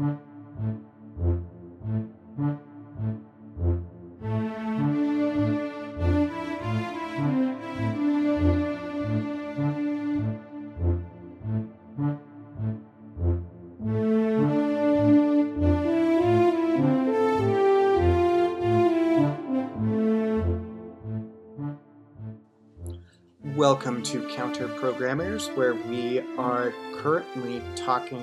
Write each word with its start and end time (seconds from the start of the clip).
Mm-hmm. 0.00 0.23
Welcome 23.74 24.04
to 24.04 24.28
Counter 24.28 24.68
Programmers, 24.68 25.48
where 25.56 25.74
we 25.74 26.20
are 26.38 26.72
currently 26.94 27.60
talking 27.74 28.22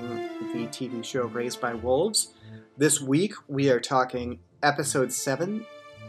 the 0.54 0.66
TV 0.68 1.04
show 1.04 1.26
Raised 1.26 1.60
by 1.60 1.74
Wolves. 1.74 2.32
This 2.78 3.02
week 3.02 3.34
we 3.48 3.68
are 3.68 3.78
talking 3.78 4.38
episode 4.62 5.12
7, 5.12 5.66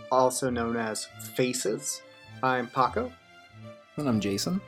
also 0.09 0.49
known 0.49 0.77
as 0.77 1.09
Faces. 1.35 2.01
I'm 2.41 2.67
Paco, 2.67 3.11
And 3.97 4.07
I'm 4.07 4.21
Jason. 4.21 4.61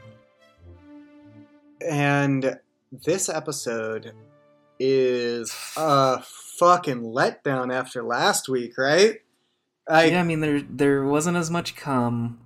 and 1.80 2.60
this 2.92 3.30
episode 3.30 4.12
is 4.78 5.56
a 5.78 6.22
fucking 6.60 7.02
letdown 7.02 7.74
after 7.74 8.04
last 8.04 8.50
week, 8.50 8.78
right? 8.78 9.22
I, 9.88 10.08
yeah, 10.08 10.20
I 10.20 10.24
mean 10.24 10.42
there 10.42 10.62
there 10.62 11.06
wasn't 11.06 11.38
as 11.38 11.50
much 11.50 11.78
cum. 11.78 12.42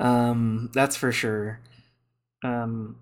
Um, 0.00 0.70
that's 0.74 0.96
for 0.96 1.12
sure. 1.12 1.60
Um, 2.44 2.96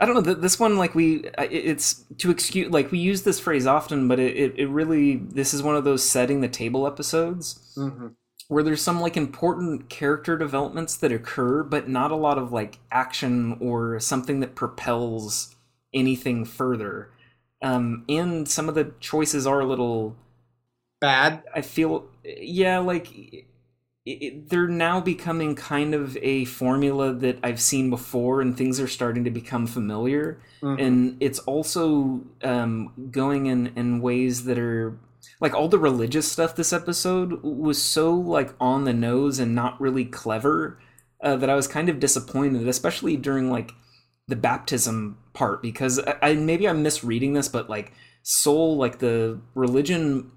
I 0.00 0.06
don't 0.06 0.14
know. 0.14 0.22
th- 0.22 0.38
This 0.38 0.58
one, 0.58 0.78
like 0.78 0.94
we, 0.94 1.24
it's 1.38 2.04
to 2.18 2.30
excuse. 2.30 2.70
Like 2.70 2.90
we 2.90 2.98
use 2.98 3.22
this 3.22 3.38
phrase 3.40 3.66
often, 3.66 4.08
but 4.08 4.18
it, 4.18 4.36
it, 4.36 4.54
it 4.58 4.66
really 4.68 5.16
this 5.16 5.52
is 5.54 5.62
one 5.62 5.76
of 5.76 5.84
those 5.84 6.02
setting 6.08 6.40
the 6.40 6.48
table 6.48 6.86
episodes 6.86 7.60
Mhm. 7.76 8.14
where 8.48 8.62
there's 8.62 8.82
some 8.82 9.00
like 9.00 9.16
important 9.16 9.88
character 9.88 10.36
developments 10.38 10.96
that 10.96 11.12
occur, 11.12 11.62
but 11.62 11.88
not 11.88 12.10
a 12.10 12.16
lot 12.16 12.38
of 12.38 12.52
like 12.52 12.78
action 12.90 13.56
or 13.60 14.00
something 14.00 14.40
that 14.40 14.54
propels 14.54 15.54
anything 15.94 16.44
further. 16.44 17.10
Um, 17.62 18.04
and 18.08 18.48
some 18.48 18.68
of 18.68 18.74
the 18.74 18.94
choices 19.00 19.46
are 19.46 19.60
a 19.60 19.66
little 19.66 20.16
bad. 21.00 21.42
I 21.54 21.62
feel, 21.62 22.06
yeah, 22.24 22.78
like 22.78 23.46
it, 24.06 24.48
they're 24.48 24.68
now 24.68 25.00
becoming 25.00 25.54
kind 25.54 25.94
of 25.94 26.16
a 26.18 26.44
formula 26.46 27.12
that 27.12 27.38
I've 27.42 27.60
seen 27.60 27.90
before, 27.90 28.40
and 28.40 28.56
things 28.56 28.80
are 28.80 28.88
starting 28.88 29.24
to 29.24 29.30
become 29.30 29.66
familiar. 29.66 30.40
Mhm. 30.62 30.80
And 30.80 31.16
it's 31.20 31.38
also 31.40 32.22
um, 32.42 32.92
going 33.10 33.46
in 33.46 33.72
in 33.76 34.00
ways 34.00 34.44
that 34.44 34.58
are 34.58 34.98
like 35.40 35.54
all 35.54 35.68
the 35.68 35.78
religious 35.78 36.30
stuff. 36.30 36.56
This 36.56 36.72
episode 36.72 37.42
was 37.42 37.80
so 37.82 38.14
like 38.14 38.54
on 38.60 38.84
the 38.84 38.92
nose 38.92 39.38
and 39.38 39.54
not 39.54 39.80
really 39.80 40.04
clever 40.04 40.78
uh, 41.22 41.36
that 41.36 41.50
I 41.50 41.54
was 41.54 41.66
kind 41.68 41.88
of 41.88 42.00
disappointed, 42.00 42.66
especially 42.68 43.16
during 43.16 43.50
like 43.50 43.72
the 44.28 44.36
baptism 44.36 45.18
part 45.32 45.60
because 45.60 45.98
I, 45.98 46.16
I 46.22 46.34
maybe 46.34 46.68
I'm 46.68 46.82
misreading 46.82 47.34
this, 47.34 47.48
but 47.48 47.68
like 47.68 47.92
Sol, 48.22 48.76
like 48.76 48.98
the 48.98 49.40
religion, 49.54 50.30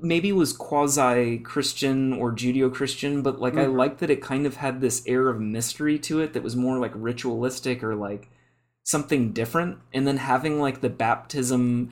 maybe 0.00 0.30
was 0.32 0.52
quasi 0.52 1.38
Christian 1.38 2.12
or 2.12 2.32
Judeo 2.32 2.72
Christian, 2.72 3.22
but 3.22 3.40
like 3.40 3.56
I 3.56 3.64
Mhm. 3.64 3.76
liked 3.76 4.00
that 4.00 4.10
it 4.10 4.20
kind 4.22 4.46
of 4.46 4.56
had 4.56 4.80
this 4.80 5.02
air 5.06 5.28
of 5.28 5.40
mystery 5.40 5.98
to 6.00 6.20
it 6.20 6.32
that 6.34 6.42
was 6.42 6.54
more 6.54 6.78
like 6.78 6.92
ritualistic 6.94 7.82
or 7.82 7.94
like 7.94 8.28
something 8.84 9.32
different, 9.32 9.78
and 9.92 10.06
then 10.06 10.18
having 10.18 10.60
like 10.60 10.80
the 10.80 10.90
baptism 10.90 11.90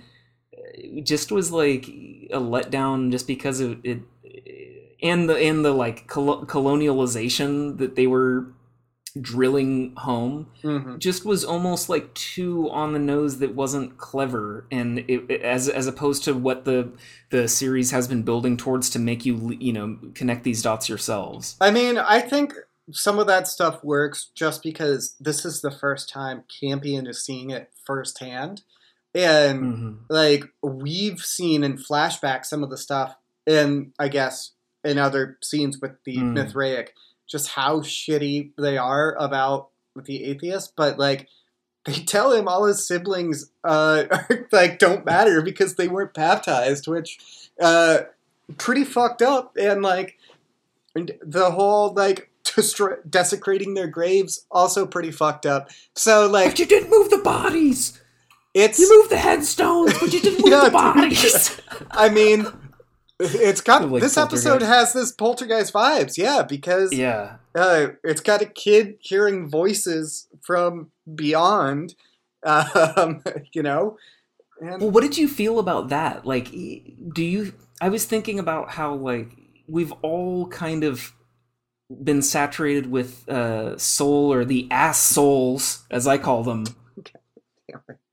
uh, 0.53 1.00
just 1.03 1.33
was 1.33 1.51
like 1.51 1.89
a 2.30 2.39
letdown 2.41 3.11
just 3.11 3.27
because 3.27 3.61
of 3.61 3.78
it 3.84 4.01
and 5.03 5.28
the 5.28 5.36
and 5.36 5.64
the 5.64 5.73
like 5.73 6.06
colo- 6.08 6.45
colonialization 6.45 7.78
that 7.78 7.97
they 7.97 8.06
were 8.06 8.47
drilling 9.21 9.95
home 9.97 10.47
Mhm. 10.63 10.99
just 10.99 11.25
was 11.25 11.45
almost 11.45 11.89
like 11.89 12.13
too 12.15 12.69
on 12.71 12.93
the 12.93 12.99
nose 12.99 13.39
that 13.39 13.55
wasn't 13.55 13.97
clever 13.99 14.67
and 14.71 14.99
it, 15.01 15.25
it- 15.29 15.41
as 15.43 15.69
as 15.69 15.87
opposed 15.87 16.23
to 16.25 16.35
what 16.35 16.65
the 16.65 16.91
the 17.31 17.49
series 17.49 17.91
has 17.93 18.07
been 18.09 18.23
building 18.23 18.57
towards 18.57 18.91
to 18.91 18.99
make 18.99 19.25
you 19.25 19.57
you 19.59 19.73
know 19.73 19.99
connect 20.15 20.45
these 20.45 20.63
dots 20.63 20.89
yourselves 20.89 21.57
I 21.61 21.71
mean, 21.71 21.99
I 21.99 22.21
think 22.21 22.53
some 22.93 23.19
of 23.19 23.27
that 23.27 23.49
stuff 23.49 23.83
works 23.83 24.31
just 24.35 24.63
because 24.63 25.17
this 25.19 25.45
is 25.45 25.61
the 25.61 25.71
first 25.73 26.09
time 26.09 26.45
Campion 26.61 27.07
is 27.07 27.25
seeing 27.25 27.51
it 27.51 27.71
firsthand. 27.85 28.63
And 29.15 29.61
Mhm. 29.61 29.97
like 30.11 30.45
we've 30.63 31.21
seen 31.21 31.65
in 31.65 31.79
flashback 31.79 32.45
some 32.45 32.63
of 32.63 32.71
the 32.71 32.77
stuff 32.77 33.17
in 33.47 33.93
I 33.98 34.09
guess 34.09 34.53
in 34.85 34.98
other 34.98 35.39
scenes 35.43 35.81
with 35.81 35.93
the 36.05 36.19
Mm. 36.19 36.35
Mithraic, 36.35 36.93
just 37.27 37.48
how 37.48 37.81
shitty 37.81 38.51
they 38.59 38.79
are 38.79 39.14
about 39.19 39.69
the 40.05 40.25
atheist, 40.25 40.75
but 40.77 40.98
like 40.98 41.29
they 41.85 41.95
tell 41.95 42.33
him 42.33 42.48
all 42.48 42.64
his 42.64 42.87
siblings 42.87 43.51
uh 43.64 44.05
like 44.53 44.79
don't 44.79 45.05
matter 45.05 45.42
because 45.42 45.75
they 45.75 45.89
weren't 45.89 46.15
baptized, 46.15 46.86
which 46.89 47.51
uh 47.61 48.01
pretty 48.59 48.85
fucked 48.85 49.23
up 49.23 49.57
and 49.57 49.83
like 49.83 50.19
and 50.95 51.13
the 51.23 51.51
whole 51.51 51.92
like 51.95 52.31
destroy- 52.45 52.97
desecrating 53.09 53.75
their 53.75 53.89
graves 53.89 54.47
also 54.51 54.86
pretty 54.86 55.11
fucked 55.11 55.47
up. 55.47 55.70
So 55.95 56.29
like 56.29 56.51
but 56.53 56.59
you 56.59 56.67
didn't 56.67 56.91
move 56.91 57.11
the 57.11 57.19
bodies! 57.19 58.01
It's 58.55 58.79
you 58.79 58.89
moved 58.98 59.11
the 59.11 59.19
headstones 59.19 59.98
but 59.98 60.13
you 60.13 60.20
didn't 60.20 60.45
move 60.45 60.51
Yeah, 60.53 60.65
the 60.65 60.70
bodies! 60.70 61.61
I 61.91 62.09
mean, 62.09 62.47
it's 63.19 63.61
got 63.61 63.89
Like 63.89 64.03
this 64.03 64.17
episode 64.17 64.63
has 64.63 64.93
this 64.93 65.13
poltergeist 65.13 65.73
vibes, 65.73 66.19
yeah, 66.19 66.43
because 66.43 66.93
yeah 66.93 67.37
uh, 67.55 67.89
it's 68.05 68.21
got 68.21 68.43
a 68.43 68.47
kid 68.47 68.97
hearing 69.01 69.49
voices 69.49 70.29
from 70.43 70.91
beyond, 71.15 71.95
um, 72.43 73.23
you 73.53 73.63
know, 73.63 73.97
and 74.61 74.81
Well, 74.81 74.91
what 74.91 75.03
did 75.03 75.17
you 75.17 75.29
feel 75.29 75.59
about 75.59 75.89
that? 75.89 76.27
Like, 76.27 76.51
do 76.51 77.23
you? 77.23 77.55
I 77.81 77.89
was 77.89 78.05
thinking 78.05 78.39
about 78.39 78.71
how 78.71 78.95
like 78.95 79.31
we've 79.67 79.93
all 80.03 80.47
kind 80.48 80.85
of 80.85 81.13
been 82.03 82.23
saturated 82.23 82.91
with 82.91 83.29
uh, 83.29 83.79
Sol 83.79 84.33
or 84.33 84.45
the 84.45 84.69
ass 84.71 84.98
souls, 84.98 85.87
as 85.91 86.07
I 86.07 86.19
call 86.19 86.43
them, 86.43 86.65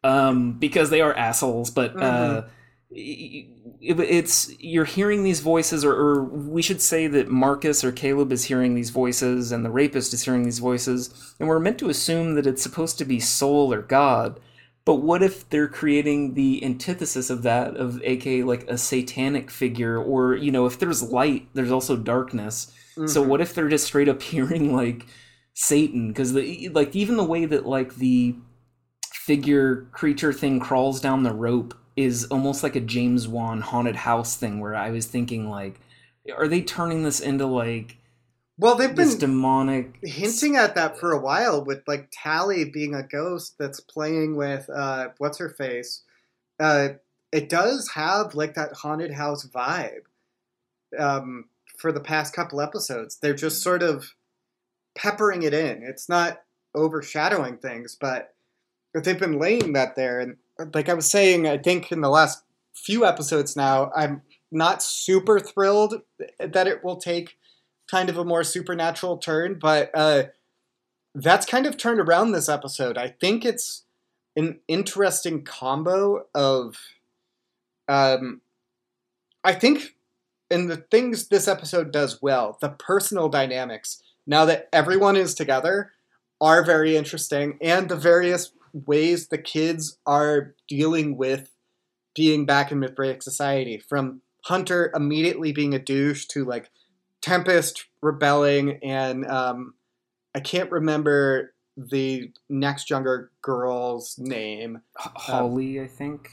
um, 0.03 0.53
because 0.53 0.89
they 0.89 1.01
are 1.01 1.13
assholes. 1.13 1.69
But 1.69 2.01
uh, 2.01 2.43
it, 2.45 2.51
it's 2.95 4.51
you're 4.59 4.85
hearing 4.85 5.23
these 5.23 5.39
voices, 5.39 5.83
or, 5.83 5.93
or 5.93 6.23
we 6.23 6.61
should 6.61 6.81
say 6.81 7.07
that 7.07 7.29
Marcus 7.29 7.83
or 7.83 7.91
Caleb 7.91 8.31
is 8.31 8.45
hearing 8.45 8.75
these 8.75 8.89
voices, 8.89 9.51
and 9.51 9.65
the 9.65 9.71
rapist 9.71 10.13
is 10.13 10.23
hearing 10.23 10.43
these 10.43 10.59
voices, 10.59 11.33
and 11.39 11.47
we're 11.49 11.59
meant 11.59 11.79
to 11.79 11.89
assume 11.89 12.35
that 12.35 12.47
it's 12.47 12.61
supposed 12.63 12.97
to 12.97 13.05
be 13.05 13.19
Sol 13.19 13.73
or 13.73 13.81
God. 13.81 14.39
But 14.85 14.95
what 14.95 15.23
if 15.23 15.49
they're 15.49 15.69
creating 15.69 16.33
the 16.33 16.63
antithesis 16.63 17.29
of 17.29 17.43
that, 17.43 17.77
of 17.77 18.01
aka 18.03 18.43
like 18.43 18.65
a 18.69 18.77
satanic 18.77 19.49
figure, 19.49 19.97
or 19.97 20.35
you 20.35 20.51
know, 20.51 20.65
if 20.65 20.77
there's 20.79 21.01
light, 21.03 21.47
there's 21.53 21.71
also 21.71 21.95
darkness. 21.95 22.71
So 23.07 23.23
Mhm. 23.23 23.27
what 23.27 23.41
if 23.41 23.53
they're 23.53 23.69
just 23.69 23.85
straight 23.85 24.09
up 24.09 24.21
hearing 24.33 24.75
like 24.75 25.05
Satan? 25.53 26.09
Because 26.09 26.33
the 26.33 26.69
like 26.69 26.95
even 26.95 27.17
the 27.17 27.23
way 27.23 27.45
that 27.45 27.65
like 27.65 27.95
the 27.95 28.35
figure 29.13 29.87
creature 29.93 30.33
thing 30.33 30.59
crawls 30.59 30.99
down 30.99 31.23
the 31.23 31.33
rope 31.33 31.73
is 31.95 32.25
almost 32.25 32.63
like 32.63 32.75
a 32.75 32.81
James 32.81 33.27
Wan 33.27 33.61
haunted 33.61 33.95
house 33.95 34.35
thing. 34.35 34.59
Where 34.59 34.75
I 34.75 34.91
was 34.91 35.05
thinking 35.05 35.49
like, 35.49 35.79
are 36.35 36.47
they 36.47 36.61
turning 36.61 37.03
this 37.03 37.19
into 37.19 37.45
like 37.45 37.97
well, 38.57 38.75
they've 38.75 38.95
this 38.95 39.15
been 39.15 39.31
demonic? 39.31 39.97
hinting 40.03 40.55
at 40.55 40.75
that 40.75 40.99
for 40.99 41.11
a 41.11 41.19
while 41.19 41.63
with 41.63 41.81
like 41.87 42.09
Tally 42.11 42.65
being 42.65 42.93
a 42.93 43.03
ghost 43.03 43.55
that's 43.57 43.79
playing 43.79 44.35
with 44.35 44.69
uh, 44.69 45.09
what's 45.17 45.39
her 45.39 45.49
face. 45.49 46.03
Uh, 46.59 46.89
it 47.31 47.49
does 47.49 47.91
have 47.95 48.35
like 48.35 48.53
that 48.53 48.73
haunted 48.73 49.11
house 49.11 49.47
vibe. 49.47 50.03
Um, 50.97 51.45
for 51.77 51.91
the 51.91 51.99
past 51.99 52.35
couple 52.35 52.61
episodes, 52.61 53.17
they're 53.17 53.33
just 53.33 53.63
sort 53.63 53.81
of 53.81 54.13
peppering 54.95 55.41
it 55.41 55.53
in. 55.53 55.81
It's 55.81 56.07
not 56.07 56.43
overshadowing 56.75 57.57
things, 57.57 57.97
but 57.99 58.35
they've 58.93 59.19
been 59.19 59.39
laying 59.39 59.73
that 59.73 59.95
there. 59.95 60.19
And 60.19 60.37
like 60.73 60.89
I 60.89 60.93
was 60.93 61.09
saying, 61.09 61.47
I 61.47 61.57
think 61.57 61.91
in 61.91 62.01
the 62.01 62.09
last 62.09 62.43
few 62.73 63.05
episodes 63.05 63.55
now, 63.55 63.91
I'm 63.95 64.21
not 64.51 64.83
super 64.83 65.39
thrilled 65.39 66.01
that 66.39 66.67
it 66.67 66.83
will 66.83 66.97
take 66.97 67.37
kind 67.89 68.09
of 68.09 68.17
a 68.17 68.25
more 68.25 68.43
supernatural 68.43 69.17
turn, 69.17 69.59
but 69.59 69.91
uh, 69.93 70.23
that's 71.15 71.45
kind 71.45 71.65
of 71.65 71.77
turned 71.77 71.99
around 71.99 72.31
this 72.31 72.49
episode. 72.49 72.97
I 72.97 73.09
think 73.09 73.45
it's 73.45 73.83
an 74.35 74.59
interesting 74.67 75.43
combo 75.43 76.25
of. 76.33 76.77
Um, 77.87 78.41
I 79.43 79.53
think, 79.53 79.95
and 80.49 80.69
the 80.69 80.77
things 80.77 81.27
this 81.27 81.49
episode 81.49 81.91
does 81.91 82.21
well, 82.21 82.57
the 82.61 82.69
personal 82.69 83.27
dynamics, 83.27 84.01
now 84.25 84.45
that 84.45 84.69
everyone 84.71 85.17
is 85.17 85.35
together, 85.35 85.91
are 86.39 86.63
very 86.63 86.95
interesting, 86.95 87.57
and 87.61 87.89
the 87.89 87.97
various 87.97 88.53
ways 88.73 89.27
the 89.27 89.37
kids 89.37 89.97
are 90.05 90.55
dealing 90.67 91.15
with 91.15 91.49
being 92.15 92.45
back 92.45 92.71
in 92.71 92.79
Mithraic 92.79 93.21
society. 93.21 93.77
From 93.77 94.21
Hunter 94.45 94.91
immediately 94.95 95.51
being 95.51 95.73
a 95.73 95.79
douche 95.79 96.25
to 96.27 96.43
like 96.43 96.69
Tempest 97.21 97.85
rebelling, 98.01 98.79
and 98.83 99.25
um, 99.25 99.75
I 100.35 100.41
can't 100.41 100.69
remember 100.69 101.53
the 101.77 102.31
next 102.49 102.89
younger 102.89 103.31
girl's 103.41 104.15
name. 104.17 104.81
H- 104.99 105.11
Holly, 105.15 105.79
I 105.79 105.87
think. 105.87 106.29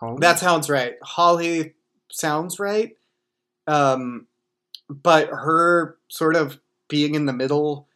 Holly? 0.00 0.18
That 0.20 0.38
sounds 0.38 0.70
right. 0.70 0.94
Holly 1.02 1.74
sounds 2.10 2.58
right. 2.58 2.92
Um, 3.66 4.26
but 4.88 5.28
her 5.28 5.98
sort 6.08 6.36
of 6.36 6.60
being 6.88 7.14
in 7.14 7.26
the 7.26 7.32
middle, 7.32 7.88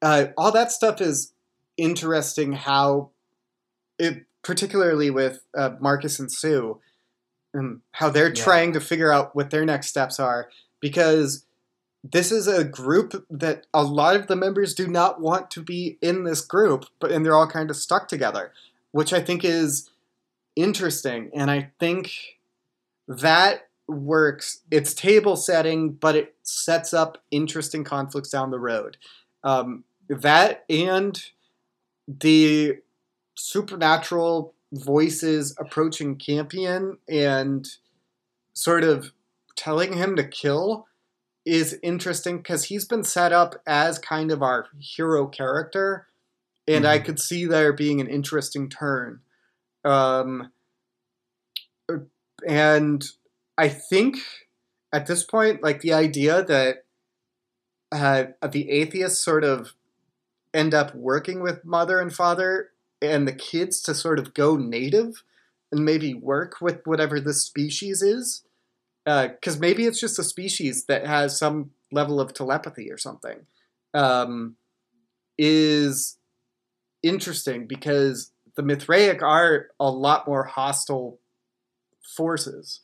uh, 0.00 0.26
all 0.36 0.52
that 0.52 0.72
stuff 0.72 1.00
is 1.00 1.32
interesting. 1.76 2.52
How 2.52 3.10
it, 3.98 4.24
particularly 4.42 5.10
with 5.10 5.44
uh, 5.56 5.70
Marcus 5.80 6.18
and 6.18 6.30
Sue, 6.32 6.80
and 7.54 7.80
how 7.92 8.10
they're 8.10 8.28
yeah. 8.28 8.42
trying 8.42 8.72
to 8.72 8.80
figure 8.80 9.12
out 9.12 9.34
what 9.34 9.50
their 9.50 9.64
next 9.64 9.88
steps 9.88 10.18
are 10.18 10.48
because 10.80 11.44
this 12.04 12.32
is 12.32 12.48
a 12.48 12.64
group 12.64 13.24
that 13.30 13.66
a 13.72 13.82
lot 13.82 14.16
of 14.16 14.26
the 14.26 14.36
members 14.36 14.74
do 14.74 14.88
not 14.88 15.20
want 15.20 15.50
to 15.52 15.62
be 15.62 15.98
in 16.02 16.24
this 16.24 16.40
group, 16.40 16.86
but 16.98 17.12
and 17.12 17.24
they're 17.24 17.36
all 17.36 17.46
kind 17.46 17.70
of 17.70 17.76
stuck 17.76 18.08
together, 18.08 18.52
which 18.90 19.12
I 19.12 19.20
think 19.20 19.44
is 19.44 19.88
interesting. 20.56 21.30
And 21.32 21.50
I 21.50 21.70
think 21.78 22.38
that 23.06 23.68
works. 23.86 24.62
It's 24.70 24.94
table 24.94 25.36
setting, 25.36 25.92
but 25.92 26.16
it 26.16 26.34
sets 26.42 26.92
up 26.92 27.22
interesting 27.30 27.84
conflicts 27.84 28.30
down 28.30 28.50
the 28.50 28.58
road. 28.58 28.96
Um, 29.44 29.84
that 30.08 30.64
and 30.68 31.22
the 32.06 32.78
supernatural 33.34 34.54
voices 34.72 35.54
approaching 35.58 36.16
Campion 36.16 36.98
and 37.08 37.68
sort 38.54 38.84
of 38.84 39.12
telling 39.56 39.94
him 39.94 40.16
to 40.16 40.26
kill 40.26 40.86
is 41.44 41.78
interesting 41.82 42.38
because 42.38 42.64
he's 42.64 42.84
been 42.84 43.04
set 43.04 43.32
up 43.32 43.60
as 43.66 43.98
kind 43.98 44.30
of 44.30 44.42
our 44.42 44.66
hero 44.78 45.26
character, 45.26 46.06
and 46.68 46.84
mm-hmm. 46.84 46.92
I 46.92 46.98
could 46.98 47.18
see 47.18 47.44
there 47.46 47.72
being 47.72 48.00
an 48.00 48.06
interesting 48.06 48.68
turn. 48.68 49.20
Um, 49.84 50.52
and 52.46 53.04
I 53.58 53.68
think 53.68 54.18
at 54.92 55.06
this 55.06 55.24
point, 55.24 55.62
like 55.62 55.80
the 55.80 55.92
idea 55.92 56.44
that 56.44 56.84
uh, 57.90 58.24
the 58.48 58.70
atheists 58.70 59.22
sort 59.22 59.44
of 59.44 59.74
end 60.54 60.74
up 60.74 60.94
working 60.94 61.42
with 61.42 61.64
mother 61.64 62.00
and 62.00 62.14
father 62.14 62.70
and 63.00 63.26
the 63.26 63.32
kids 63.32 63.82
to 63.82 63.94
sort 63.94 64.18
of 64.18 64.34
go 64.34 64.56
native 64.56 65.24
and 65.70 65.84
maybe 65.84 66.14
work 66.14 66.60
with 66.60 66.86
whatever 66.86 67.18
the 67.20 67.34
species 67.34 68.02
is 68.02 68.42
because 69.04 69.56
uh, 69.56 69.60
maybe 69.60 69.84
it's 69.84 69.98
just 69.98 70.18
a 70.18 70.24
species 70.24 70.84
that 70.84 71.06
has 71.06 71.36
some 71.36 71.70
level 71.90 72.20
of 72.20 72.32
telepathy 72.32 72.90
or 72.90 72.98
something 72.98 73.46
um, 73.94 74.56
is 75.36 76.18
interesting 77.02 77.66
because 77.66 78.32
the 78.54 78.62
Mithraic 78.62 79.22
are 79.22 79.68
a 79.80 79.90
lot 79.90 80.26
more 80.26 80.44
hostile 80.44 81.18
forces. 82.16 82.80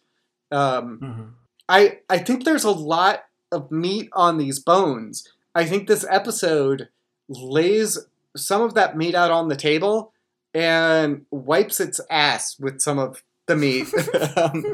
Um, 0.50 1.00
mm-hmm. 1.00 1.24
I 1.68 1.98
I 2.08 2.18
think 2.18 2.44
there's 2.44 2.64
a 2.64 2.70
lot 2.70 3.24
of 3.52 3.70
meat 3.70 4.08
on 4.12 4.38
these 4.38 4.58
bones. 4.58 5.28
I 5.54 5.64
think 5.64 5.86
this 5.86 6.06
episode 6.08 6.88
lays 7.28 7.98
some 8.36 8.62
of 8.62 8.74
that 8.74 8.96
meat 8.96 9.14
out 9.14 9.30
on 9.30 9.48
the 9.48 9.56
table 9.56 10.12
and 10.54 11.24
wipes 11.30 11.80
its 11.80 12.00
ass 12.10 12.58
with 12.58 12.80
some 12.80 12.98
of 12.98 13.22
the 13.46 13.56
meat. 13.56 13.88
um, 14.36 14.64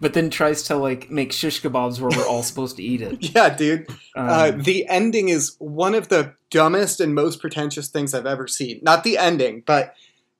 but 0.00 0.14
then 0.14 0.30
tries 0.30 0.62
to 0.64 0.76
like 0.76 1.10
make 1.10 1.32
shish 1.32 1.60
kebabs 1.60 2.00
where 2.00 2.10
we're 2.16 2.26
all 2.26 2.42
supposed 2.42 2.76
to 2.76 2.82
eat 2.82 3.02
it. 3.02 3.18
Yeah, 3.34 3.54
dude. 3.54 3.88
Uh, 4.16 4.20
um, 4.20 4.28
uh, 4.28 4.50
the 4.52 4.86
ending 4.88 5.28
is 5.28 5.56
one 5.58 5.94
of 5.94 6.08
the 6.08 6.34
dumbest 6.50 7.00
and 7.00 7.14
most 7.14 7.40
pretentious 7.40 7.88
things 7.88 8.14
I've 8.14 8.26
ever 8.26 8.46
seen. 8.46 8.80
Not 8.82 9.04
the 9.04 9.18
ending, 9.18 9.62
but 9.66 9.94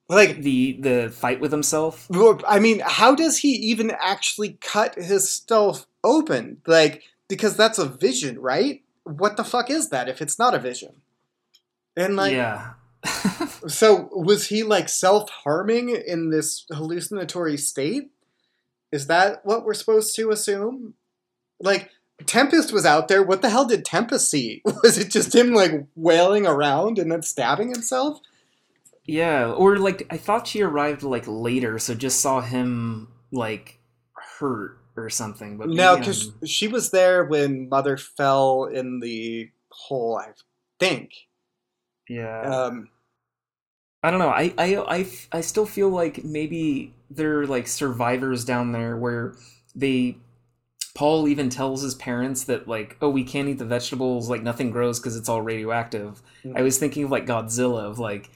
like 0.09 0.41
the 0.41 0.77
the 0.79 1.09
fight 1.13 1.39
with 1.39 1.51
himself. 1.51 2.09
I 2.47 2.59
mean, 2.59 2.81
how 2.83 3.13
does 3.13 3.39
he 3.39 3.49
even 3.49 3.91
actually 3.99 4.57
cut 4.61 4.95
his 4.95 5.29
stuff 5.29 5.85
open? 6.03 6.61
Like 6.65 7.03
because 7.27 7.57
that's 7.57 7.77
a 7.77 7.85
vision, 7.85 8.39
right? 8.39 8.81
What 9.03 9.37
the 9.37 9.43
fuck 9.43 9.69
is 9.69 9.89
that 9.89 10.09
if 10.09 10.21
it's 10.21 10.39
not 10.39 10.55
a 10.55 10.59
vision? 10.59 11.01
And 11.97 12.15
like 12.15 12.31
Yeah 12.31 12.73
so 13.67 14.09
was 14.11 14.47
he 14.47 14.63
like 14.63 14.89
self-harming 14.89 15.89
in 15.89 16.29
this 16.29 16.65
hallucinatory 16.71 17.57
state? 17.57 18.11
Is 18.91 19.07
that 19.07 19.45
what 19.45 19.65
we're 19.65 19.73
supposed 19.73 20.15
to 20.15 20.29
assume? 20.29 20.93
Like 21.59 21.91
Tempest 22.25 22.71
was 22.71 22.85
out 22.85 23.07
there. 23.07 23.21
What 23.21 23.41
the 23.41 23.49
hell 23.49 23.65
did 23.65 23.85
Tempest 23.85 24.29
see? 24.29 24.61
Was 24.83 24.97
it 24.97 25.11
just 25.11 25.35
him 25.35 25.53
like 25.53 25.85
wailing 25.95 26.47
around 26.47 26.97
and 26.97 27.11
then 27.11 27.21
stabbing 27.21 27.69
himself? 27.69 28.19
Yeah, 29.05 29.51
or 29.51 29.77
like 29.77 30.07
I 30.09 30.17
thought 30.17 30.47
she 30.47 30.61
arrived 30.61 31.03
like 31.03 31.25
later, 31.27 31.77
so 31.79 31.93
just 31.93 32.19
saw 32.19 32.41
him 32.41 33.09
like 33.31 33.79
hurt 34.39 34.79
or 34.95 35.09
something. 35.09 35.57
But 35.57 35.69
no, 35.69 35.97
because 35.97 36.29
um, 36.29 36.45
she 36.45 36.67
was 36.67 36.89
there 36.89 37.23
when 37.23 37.69
Mother 37.69 37.97
fell 37.97 38.65
in 38.65 38.99
the 38.99 39.51
hole. 39.69 40.19
I 40.21 40.31
think. 40.79 41.26
Yeah. 42.09 42.41
Um, 42.41 42.89
I 44.03 44.11
don't 44.11 44.19
know. 44.19 44.29
I, 44.29 44.53
I 44.57 44.77
I 44.77 45.07
I 45.31 45.41
still 45.41 45.65
feel 45.65 45.89
like 45.89 46.23
maybe 46.23 46.93
they're 47.09 47.45
like 47.45 47.67
survivors 47.67 48.45
down 48.45 48.71
there 48.71 48.95
where 48.95 49.35
they 49.75 50.17
Paul 50.97 51.27
even 51.27 51.49
tells 51.49 51.83
his 51.83 51.93
parents 51.93 52.45
that 52.45 52.67
like, 52.67 52.97
oh, 53.01 53.09
we 53.09 53.23
can't 53.23 53.47
eat 53.47 53.59
the 53.59 53.65
vegetables, 53.65 54.29
like 54.29 54.41
nothing 54.41 54.71
grows 54.71 54.99
because 54.99 55.15
it's 55.15 55.29
all 55.29 55.41
radioactive. 55.41 56.23
Mm-hmm. 56.43 56.57
I 56.57 56.61
was 56.61 56.79
thinking 56.79 57.03
of 57.03 57.11
like 57.11 57.27
Godzilla, 57.27 57.83
of 57.83 57.99
like 57.99 58.31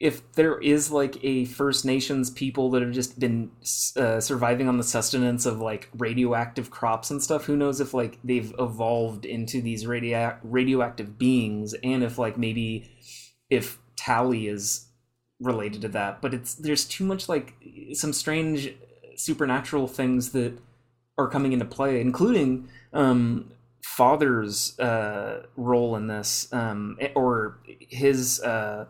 if 0.00 0.32
there 0.32 0.58
is 0.58 0.90
like 0.90 1.22
a 1.22 1.44
First 1.44 1.84
Nations 1.84 2.30
people 2.30 2.70
that 2.70 2.82
have 2.82 2.90
just 2.90 3.20
been 3.20 3.50
uh, 3.96 4.18
surviving 4.18 4.66
on 4.66 4.78
the 4.78 4.82
sustenance 4.82 5.44
of 5.46 5.60
like 5.60 5.88
radioactive 5.98 6.70
crops 6.70 7.10
and 7.10 7.22
stuff, 7.22 7.44
who 7.44 7.56
knows 7.56 7.80
if 7.80 7.94
like 7.94 8.18
they've 8.24 8.52
evolved 8.58 9.24
into 9.24 9.60
these 9.60 9.86
radio- 9.86 10.36
radioactive 10.42 11.16
beings, 11.18 11.74
and 11.84 12.02
if 12.02 12.18
like 12.18 12.38
maybe 12.38 12.90
if 13.50 13.78
Tally 13.96 14.48
is 14.48 14.86
related 15.40 15.82
to 15.82 15.88
that. 15.88 16.22
But 16.22 16.34
it's 16.34 16.54
there's 16.54 16.84
too 16.84 17.04
much 17.04 17.28
like 17.28 17.54
some 17.92 18.12
strange 18.12 18.74
supernatural 19.16 19.86
things 19.86 20.30
that 20.32 20.58
are 21.18 21.28
coming 21.28 21.52
into 21.52 21.64
play, 21.64 22.00
including 22.00 22.68
um, 22.92 23.52
father's 23.84 24.78
uh, 24.78 25.46
role 25.56 25.96
in 25.96 26.06
this, 26.06 26.50
um, 26.52 26.98
or 27.14 27.58
his 27.66 28.40
uh, 28.40 28.86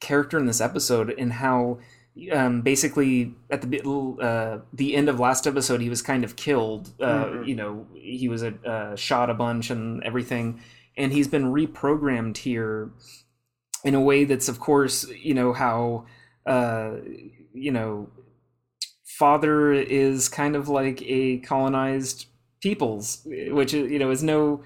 character 0.00 0.38
in 0.38 0.46
this 0.46 0.60
episode, 0.60 1.14
and 1.16 1.32
how 1.34 1.78
um, 2.32 2.60
basically 2.60 3.34
at 3.50 3.62
the 3.62 3.80
uh, 4.20 4.60
the 4.72 4.94
end 4.94 5.08
of 5.08 5.18
last 5.18 5.46
episode 5.46 5.80
he 5.80 5.88
was 5.88 6.02
kind 6.02 6.24
of 6.24 6.36
killed. 6.36 6.92
Uh, 7.00 7.24
mm-hmm. 7.24 7.44
You 7.44 7.54
know, 7.56 7.86
he 7.94 8.28
was 8.28 8.42
a, 8.42 8.54
uh, 8.66 8.96
shot 8.96 9.30
a 9.30 9.34
bunch 9.34 9.70
and 9.70 10.02
everything, 10.04 10.60
and 10.96 11.12
he's 11.12 11.28
been 11.28 11.52
reprogrammed 11.52 12.38
here 12.38 12.90
in 13.84 13.94
a 13.94 14.00
way 14.00 14.24
that's 14.24 14.48
of 14.48 14.60
course 14.60 15.08
you 15.10 15.34
know 15.34 15.52
how 15.52 16.04
uh, 16.46 16.92
you 17.52 17.70
know 17.70 18.08
father 19.04 19.72
is 19.72 20.28
kind 20.28 20.56
of 20.56 20.68
like 20.68 21.00
a 21.02 21.38
colonized 21.38 22.26
peoples 22.60 23.20
which 23.24 23.72
you 23.72 23.98
know 23.98 24.10
is 24.10 24.22
no 24.22 24.62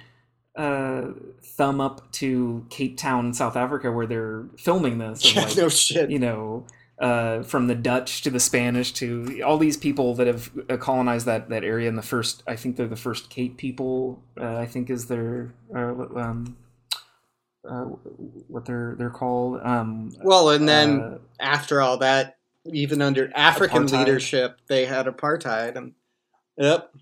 uh, 0.59 1.13
thumb 1.43 1.81
up 1.81 2.11
to 2.11 2.67
Cape 2.69 2.99
Town, 2.99 3.33
South 3.33 3.57
Africa, 3.57 3.93
where 3.93 4.07
they're 4.07 4.45
filming 4.59 4.99
this. 4.99 5.35
Yeah, 5.35 5.45
like, 5.45 5.57
no 5.57 5.69
shit. 5.69 6.11
You 6.11 6.19
know, 6.19 6.67
uh, 6.99 7.43
from 7.45 7.69
the 7.69 7.77
Dutch 7.77 8.23
to 8.23 8.31
the 8.31 8.41
Spanish 8.41 8.93
to 8.95 9.41
all 9.43 9.57
these 9.57 9.77
people 9.77 10.15
that 10.17 10.27
have 10.27 10.51
uh, 10.69 10.77
colonized 10.77 11.27
that 11.27 11.49
that 11.49 11.63
area. 11.63 11.89
In 11.89 11.95
the 11.95 12.03
first, 12.03 12.43
I 12.47 12.57
think 12.57 12.77
they're 12.77 12.89
the 12.89 12.97
first 12.97 13.31
Cape 13.31 13.57
people. 13.57 14.21
Uh, 14.39 14.57
I 14.57 14.67
think 14.67 14.91
is 14.91 15.07
their 15.07 15.55
uh, 15.75 15.95
um, 16.17 16.57
uh, 17.69 17.85
what 18.49 18.65
they're 18.65 18.95
they're 18.99 19.11
called. 19.11 19.61
Um, 19.63 20.13
well, 20.23 20.51
and 20.51 20.69
then 20.69 21.01
uh, 21.01 21.19
after 21.41 21.81
all 21.81 21.99
that, 21.99 22.39
even 22.67 23.03
under 23.03 23.31
African 23.35 23.87
apartheid. 23.87 23.99
leadership, 23.99 24.61
they 24.67 24.87
had 24.87 25.07
apartheid, 25.07 25.77
and 25.77 25.95
yep. 26.57 26.93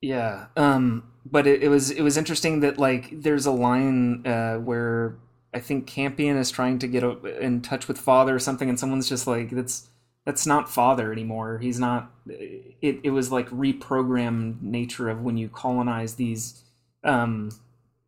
Yeah, 0.00 0.46
um, 0.56 1.10
but 1.24 1.46
it, 1.46 1.62
it, 1.62 1.68
was 1.68 1.90
it 1.90 2.02
was 2.02 2.16
interesting 2.16 2.60
that 2.60 2.78
like 2.78 3.22
there's 3.22 3.46
a 3.46 3.50
line 3.50 4.26
uh, 4.26 4.56
where 4.56 5.16
I 5.54 5.60
think 5.60 5.86
Campion 5.86 6.36
is 6.36 6.50
trying 6.50 6.78
to 6.80 6.86
get 6.86 7.02
in 7.02 7.62
touch 7.62 7.88
with 7.88 7.98
Father 7.98 8.34
or 8.34 8.38
something, 8.38 8.68
and 8.68 8.78
someone's 8.78 9.08
just 9.08 9.26
like, 9.26 9.50
"That's 9.50 9.88
that's 10.24 10.46
not 10.46 10.70
Father 10.70 11.12
anymore. 11.12 11.58
He's 11.58 11.78
not." 11.78 12.10
It 12.28 13.00
it 13.02 13.10
was 13.10 13.32
like 13.32 13.48
reprogrammed 13.50 14.60
nature 14.62 15.08
of 15.08 15.22
when 15.22 15.36
you 15.36 15.48
colonize 15.48 16.14
these 16.14 16.62
um, 17.02 17.50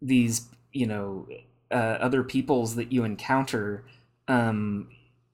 these 0.02 0.48
you 0.78 0.86
know 0.86 1.26
uh, 1.70 1.98
other 2.06 2.22
peoples 2.22 2.76
that 2.76 2.92
you 2.92 3.04
encounter 3.04 3.84
um, 4.28 4.88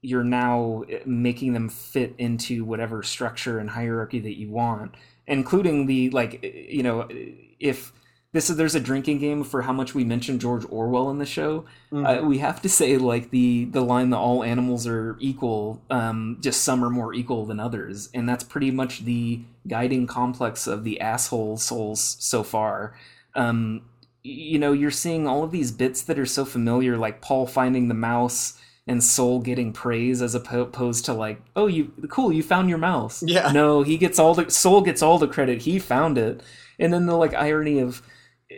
you're 0.04 0.24
now 0.24 0.84
making 1.06 1.54
them 1.54 1.68
fit 1.68 2.14
into 2.18 2.64
whatever 2.64 3.02
structure 3.02 3.58
and 3.58 3.70
hierarchy 3.70 4.20
that 4.20 4.38
you 4.38 4.50
want, 4.50 4.94
including 5.26 5.86
the 5.86 6.10
like 6.10 6.42
you 6.42 6.82
know 6.82 7.08
if 7.58 7.92
this 8.32 8.50
is 8.50 8.56
there's 8.56 8.74
a 8.74 8.80
drinking 8.80 9.18
game 9.18 9.44
for 9.44 9.62
how 9.62 9.72
much 9.72 9.94
we 9.94 10.04
mention 10.04 10.38
George 10.38 10.66
Orwell 10.68 11.08
in 11.08 11.18
the 11.18 11.24
show. 11.24 11.64
Mm-hmm. 11.90 12.04
Uh, 12.04 12.28
we 12.28 12.38
have 12.38 12.60
to 12.62 12.68
say 12.68 12.98
like 12.98 13.30
the 13.30 13.64
the 13.64 13.80
line 13.80 14.10
that 14.10 14.18
all 14.18 14.44
animals 14.44 14.86
are 14.86 15.16
equal, 15.20 15.80
um, 15.88 16.36
just 16.40 16.62
some 16.62 16.84
are 16.84 16.90
more 16.90 17.14
equal 17.14 17.46
than 17.46 17.58
others, 17.58 18.10
and 18.12 18.28
that's 18.28 18.44
pretty 18.44 18.70
much 18.70 19.04
the 19.04 19.40
guiding 19.66 20.06
complex 20.06 20.66
of 20.66 20.84
the 20.84 21.00
asshole 21.00 21.56
souls 21.56 22.16
so 22.20 22.42
far. 22.42 22.94
Um, 23.34 23.82
you 24.24 24.58
know, 24.58 24.72
you're 24.72 24.90
seeing 24.90 25.28
all 25.28 25.44
of 25.44 25.50
these 25.50 25.70
bits 25.70 26.02
that 26.02 26.18
are 26.18 26.26
so 26.26 26.46
familiar, 26.46 26.96
like 26.96 27.20
Paul 27.20 27.46
finding 27.46 27.88
the 27.88 27.94
mouse 27.94 28.58
and 28.86 29.04
Sol 29.04 29.40
getting 29.40 29.72
praise 29.72 30.22
as 30.22 30.34
opposed 30.34 31.04
to 31.04 31.12
like, 31.12 31.40
oh, 31.54 31.66
you 31.66 31.92
cool, 32.08 32.32
you 32.32 32.42
found 32.42 32.70
your 32.70 32.78
mouse. 32.78 33.22
Yeah. 33.22 33.52
No, 33.52 33.82
he 33.82 33.98
gets 33.98 34.18
all 34.18 34.34
the 34.34 34.50
Sol 34.50 34.80
gets 34.80 35.02
all 35.02 35.18
the 35.18 35.28
credit. 35.28 35.62
He 35.62 35.78
found 35.78 36.16
it, 36.16 36.42
and 36.78 36.92
then 36.92 37.06
the 37.06 37.16
like 37.16 37.34
irony 37.34 37.78
of 37.78 38.02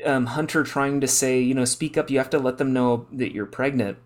um, 0.05 0.27
Hunter 0.27 0.63
trying 0.63 1.01
to 1.01 1.09
say, 1.09 1.41
you 1.41 1.55
know, 1.55 1.65
speak 1.65 1.99
up. 1.99 2.11
You 2.11 2.19
have 2.19 2.31
to 2.31 2.39
let 2.39 2.59
them 2.59 2.73
know 2.73 3.07
that 3.13 3.33
you're 3.33 3.47
pregnant, 3.47 3.99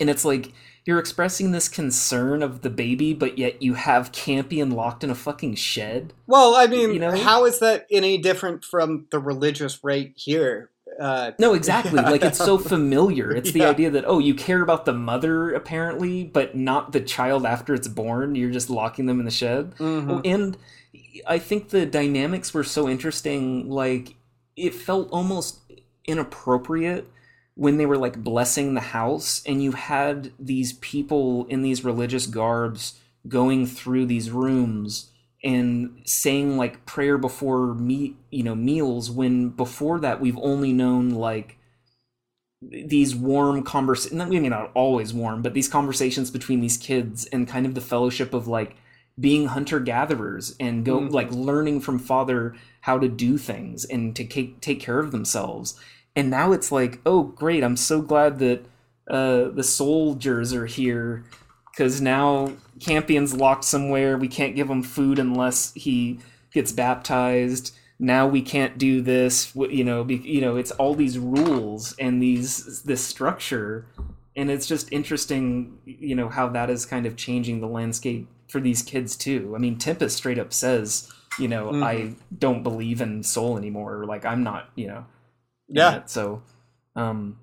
and 0.00 0.08
it's 0.08 0.24
like 0.24 0.52
you're 0.86 0.98
expressing 0.98 1.50
this 1.50 1.68
concern 1.68 2.42
of 2.42 2.62
the 2.62 2.70
baby, 2.70 3.12
but 3.12 3.36
yet 3.36 3.60
you 3.60 3.74
have 3.74 4.12
Campion 4.12 4.70
locked 4.70 5.04
in 5.04 5.10
a 5.10 5.14
fucking 5.14 5.56
shed. 5.56 6.14
Well, 6.26 6.54
I 6.54 6.66
mean, 6.68 6.94
you 6.94 7.00
know? 7.00 7.16
how 7.16 7.44
is 7.44 7.58
that 7.58 7.86
any 7.90 8.18
different 8.18 8.64
from 8.64 9.08
the 9.10 9.18
religious 9.18 9.82
rate 9.82 10.14
here? 10.16 10.70
Uh, 10.98 11.32
no, 11.38 11.54
exactly. 11.54 12.00
like 12.00 12.24
it's 12.24 12.38
so 12.38 12.58
familiar. 12.74 13.30
It's 13.34 13.52
the 13.52 13.64
idea 13.64 13.90
that 13.90 14.04
oh, 14.06 14.18
you 14.18 14.34
care 14.34 14.62
about 14.62 14.84
the 14.84 14.92
mother 14.92 15.52
apparently, 15.52 16.24
but 16.24 16.56
not 16.56 16.92
the 16.92 17.00
child 17.00 17.44
after 17.44 17.74
it's 17.74 17.88
born. 17.88 18.34
You're 18.34 18.50
just 18.50 18.70
locking 18.70 19.06
them 19.06 19.18
in 19.18 19.24
the 19.24 19.30
shed. 19.30 19.74
Mm-hmm. 19.76 20.10
Oh, 20.10 20.22
and 20.24 20.56
I 21.26 21.38
think 21.38 21.68
the 21.68 21.86
dynamics 21.86 22.54
were 22.54 22.64
so 22.64 22.88
interesting. 22.88 23.68
Like 23.68 24.14
it 24.56 24.74
felt 24.74 25.10
almost 25.10 25.60
inappropriate 26.06 27.08
when 27.54 27.78
they 27.78 27.86
were 27.86 27.98
like 27.98 28.22
blessing 28.22 28.74
the 28.74 28.80
house 28.80 29.42
and 29.46 29.62
you 29.62 29.72
had 29.72 30.32
these 30.38 30.74
people 30.74 31.46
in 31.46 31.62
these 31.62 31.84
religious 31.84 32.26
garbs 32.26 32.98
going 33.26 33.66
through 33.66 34.06
these 34.06 34.30
rooms 34.30 35.10
and 35.46 36.02
saying 36.04 36.58
like 36.58 36.84
prayer 36.84 37.16
before 37.16 37.72
meat 37.74 38.16
you 38.30 38.42
know 38.42 38.54
meals 38.54 39.10
when 39.10 39.48
before 39.48 40.00
that 40.00 40.20
we've 40.20 40.38
only 40.38 40.72
known 40.72 41.10
like 41.10 41.56
these 42.60 43.14
warm 43.14 43.62
conversations 43.62 44.20
I 44.20 44.24
mean 44.26 44.48
not 44.50 44.72
always 44.74 45.14
warm 45.14 45.42
but 45.42 45.54
these 45.54 45.68
conversations 45.68 46.30
between 46.30 46.60
these 46.60 46.76
kids 46.76 47.26
and 47.26 47.46
kind 47.46 47.64
of 47.64 47.74
the 47.74 47.80
fellowship 47.80 48.34
of 48.34 48.48
like 48.48 48.76
being 49.18 49.46
hunter 49.46 49.80
gatherers 49.80 50.54
and 50.60 50.84
go 50.84 50.98
mm-hmm. 50.98 51.14
like 51.14 51.30
learning 51.30 51.80
from 51.80 51.98
father 51.98 52.54
how 52.82 52.98
to 52.98 53.08
do 53.08 53.38
things 53.38 53.84
and 53.84 54.14
to 54.16 54.24
take 54.24 54.60
take 54.60 54.80
care 54.80 54.98
of 54.98 55.10
themselves. 55.10 55.78
And 56.14 56.30
now 56.30 56.52
it's 56.52 56.72
like, 56.72 57.00
oh 57.06 57.22
great, 57.22 57.62
I'm 57.62 57.76
so 57.76 58.00
glad 58.00 58.38
that 58.40 58.64
uh, 59.08 59.48
the 59.48 59.62
soldiers 59.62 60.52
are 60.52 60.66
here 60.66 61.24
because 61.76 62.00
now 62.00 62.52
Campion's 62.80 63.34
locked 63.34 63.64
somewhere. 63.64 64.16
We 64.16 64.28
can't 64.28 64.56
give 64.56 64.70
him 64.70 64.82
food 64.82 65.18
unless 65.18 65.74
he 65.74 66.20
gets 66.52 66.72
baptized. 66.72 67.74
Now 67.98 68.26
we 68.26 68.42
can't 68.42 68.78
do 68.78 69.02
this. 69.02 69.54
You 69.54 69.84
know, 69.84 70.04
be, 70.04 70.16
you 70.16 70.40
know, 70.40 70.56
it's 70.56 70.70
all 70.72 70.94
these 70.94 71.18
rules 71.18 71.94
and 71.98 72.22
these 72.22 72.82
this 72.82 73.04
structure, 73.04 73.86
and 74.34 74.50
it's 74.50 74.66
just 74.66 74.92
interesting. 74.92 75.78
You 75.84 76.14
know 76.14 76.28
how 76.28 76.48
that 76.48 76.70
is 76.70 76.86
kind 76.86 77.06
of 77.06 77.16
changing 77.16 77.60
the 77.60 77.68
landscape 77.68 78.28
for 78.48 78.60
these 78.60 78.82
kids 78.82 79.16
too. 79.16 79.52
I 79.54 79.58
mean, 79.58 79.76
Tempest 79.76 80.16
straight 80.16 80.38
up 80.38 80.52
says 80.52 81.12
you 81.38 81.48
know 81.48 81.66
mm-hmm. 81.66 81.82
i 81.82 82.14
don't 82.38 82.62
believe 82.62 83.00
in 83.00 83.22
Sol 83.22 83.58
anymore 83.58 84.04
like 84.06 84.24
i'm 84.24 84.42
not 84.42 84.70
you 84.74 84.86
know 84.86 85.04
yeah 85.68 86.02
so 86.06 86.42
um 86.94 87.38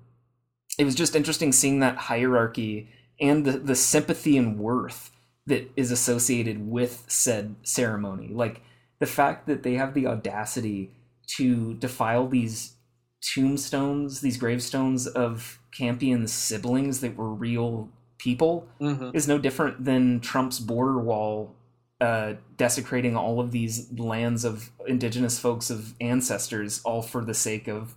it 0.78 0.84
was 0.84 0.94
just 0.94 1.14
interesting 1.14 1.52
seeing 1.52 1.80
that 1.80 1.96
hierarchy 1.96 2.88
and 3.20 3.44
the 3.44 3.52
the 3.52 3.74
sympathy 3.74 4.36
and 4.36 4.58
worth 4.58 5.10
that 5.46 5.70
is 5.76 5.90
associated 5.90 6.68
with 6.68 7.04
said 7.08 7.54
ceremony 7.62 8.28
like 8.28 8.62
the 8.98 9.06
fact 9.06 9.46
that 9.46 9.62
they 9.62 9.74
have 9.74 9.94
the 9.94 10.06
audacity 10.06 10.90
to 11.26 11.74
defile 11.74 12.26
these 12.26 12.74
tombstones 13.20 14.20
these 14.20 14.36
gravestones 14.36 15.06
of 15.06 15.58
campion's 15.72 16.32
siblings 16.32 17.00
that 17.00 17.16
were 17.16 17.32
real 17.32 17.88
people 18.18 18.66
mm-hmm. 18.80 19.10
is 19.14 19.26
no 19.26 19.38
different 19.38 19.84
than 19.84 20.20
trump's 20.20 20.60
border 20.60 20.98
wall 20.98 21.54
uh, 22.00 22.34
desecrating 22.56 23.16
all 23.16 23.40
of 23.40 23.50
these 23.50 23.90
lands 23.92 24.44
of 24.44 24.70
indigenous 24.86 25.38
folks 25.38 25.70
of 25.70 25.94
ancestors, 26.00 26.82
all 26.84 27.00
for 27.00 27.24
the 27.24 27.34
sake 27.34 27.68
of 27.68 27.94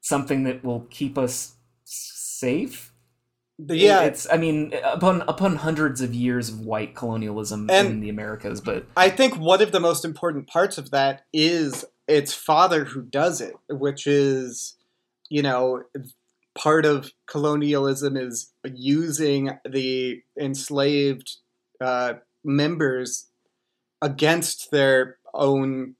something 0.00 0.44
that 0.44 0.64
will 0.64 0.86
keep 0.90 1.16
us 1.16 1.54
safe. 1.84 2.89
Yeah, 3.68 4.02
it's. 4.02 4.26
I 4.30 4.36
mean, 4.36 4.72
upon 4.84 5.22
upon 5.22 5.56
hundreds 5.56 6.00
of 6.00 6.14
years 6.14 6.48
of 6.48 6.60
white 6.60 6.94
colonialism 6.94 7.68
and 7.70 7.88
in 7.88 8.00
the 8.00 8.08
Americas, 8.08 8.60
but 8.60 8.86
I 8.96 9.10
think 9.10 9.36
one 9.36 9.62
of 9.62 9.72
the 9.72 9.80
most 9.80 10.04
important 10.04 10.46
parts 10.46 10.78
of 10.78 10.90
that 10.90 11.24
is 11.32 11.84
its 12.08 12.34
father 12.34 12.84
who 12.84 13.02
does 13.02 13.40
it, 13.40 13.54
which 13.68 14.06
is, 14.06 14.76
you 15.28 15.42
know, 15.42 15.84
part 16.54 16.84
of 16.84 17.12
colonialism 17.26 18.16
is 18.16 18.52
using 18.64 19.58
the 19.68 20.22
enslaved 20.38 21.36
uh, 21.80 22.14
members 22.44 23.26
against 24.02 24.70
their 24.70 25.18
own 25.34 25.94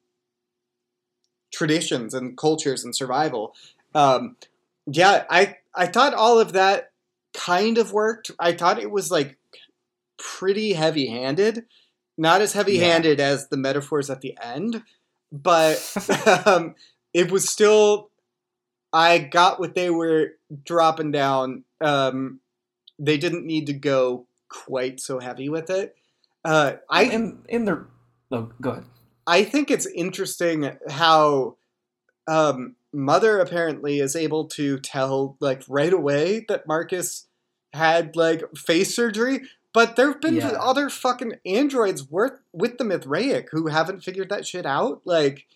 traditions 1.53 2.15
and 2.15 2.37
cultures 2.37 2.85
and 2.85 2.95
survival. 2.95 3.55
Um, 3.95 4.37
yeah, 4.87 5.25
I 5.31 5.57
I 5.75 5.87
thought 5.87 6.15
all 6.15 6.41
of 6.41 6.53
that 6.53 6.90
kind 7.35 7.79
of 7.79 7.93
worked. 7.93 8.31
I 8.39 8.53
thought 8.53 8.79
it 8.79 8.91
was 8.91 9.11
like 9.11 9.39
pretty 10.19 10.73
heavy 10.73 11.07
handed, 11.07 11.65
not 12.19 12.41
as 12.41 12.53
heavy 12.53 12.79
handed 12.79 13.19
yeah. 13.19 13.27
as 13.27 13.49
the 13.49 13.57
metaphors 13.57 14.11
at 14.11 14.21
the 14.21 14.37
end, 14.43 14.83
but 15.33 15.81
um, 16.47 16.75
it 17.13 17.31
was 17.31 17.51
still. 17.51 18.11
I 18.93 19.19
got 19.19 19.61
what 19.61 19.77
they 19.77 19.89
were 19.89 20.33
dropping 20.65 21.13
down. 21.13 21.63
Um, 21.81 22.41
they 22.99 23.19
didn't 23.19 23.47
need 23.47 23.67
to 23.67 23.73
go 23.73 24.27
quite 24.49 24.99
so 24.99 25.21
heavy 25.21 25.49
with 25.49 25.71
it. 25.71 25.95
Uh, 26.45 26.75
I 26.89 27.05
in 27.05 27.43
in 27.49 27.65
the 27.67 27.87
oh, 28.33 28.51
go 28.61 28.71
ahead. 28.71 28.85
I 29.27 29.45
think 29.45 29.71
it's 29.71 29.87
interesting 29.87 30.77
how 30.89 31.57
um, 32.27 32.75
Mother 32.93 33.39
apparently 33.39 34.01
is 34.01 34.17
able 34.17 34.47
to 34.49 34.79
tell 34.81 35.37
like 35.41 35.63
right 35.69 35.93
away 35.93 36.45
that 36.49 36.67
Marcus 36.67 37.27
had 37.73 38.17
like 38.17 38.43
face 38.57 38.95
surgery, 38.95 39.43
but 39.73 39.97
there've 39.97 40.21
been 40.21 40.37
yeah. 40.37 40.49
other 40.49 40.91
fucking 40.91 41.35
androids 41.47 42.11
worth 42.11 42.41
with 42.53 42.79
the 42.79 42.85
Mithraic 42.85 43.49
who 43.53 43.69
haven't 43.69 44.03
figured 44.03 44.29
that 44.31 44.47
shit 44.47 44.67
out. 44.67 45.03
Like, 45.05 45.47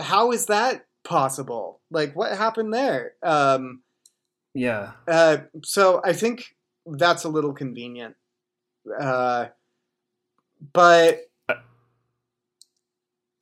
how 0.00 0.32
is 0.32 0.46
that 0.46 0.86
possible? 1.04 1.80
Like, 1.90 2.16
what 2.16 2.36
happened 2.36 2.74
there? 2.74 3.12
Um, 3.22 3.82
yeah. 4.54 4.92
Uh, 5.06 5.38
so 5.62 6.00
I 6.04 6.12
think 6.12 6.56
that's 6.86 7.24
a 7.24 7.28
little 7.28 7.52
convenient. 7.52 8.16
Uh, 8.98 9.46
but 10.72 11.20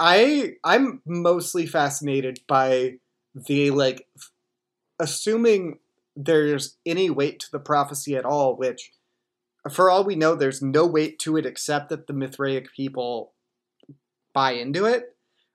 I 0.00 0.54
I'm 0.64 1.02
mostly 1.04 1.66
fascinated 1.66 2.40
by 2.48 2.94
the 3.34 3.70
like 3.70 4.08
assuming 4.98 5.78
there's 6.16 6.78
any 6.86 7.10
weight 7.10 7.40
to 7.40 7.50
the 7.52 7.60
prophecy 7.60 8.16
at 8.16 8.24
all, 8.24 8.56
which 8.56 8.92
for 9.70 9.90
all 9.90 10.04
we 10.04 10.16
know, 10.16 10.34
there's 10.34 10.62
no 10.62 10.86
weight 10.86 11.18
to 11.20 11.36
it 11.36 11.44
except 11.44 11.90
that 11.90 12.06
the 12.06 12.14
Mithraic 12.14 12.72
people 12.74 13.32
buy 14.32 14.52
into 14.52 14.86
it. 14.86 15.14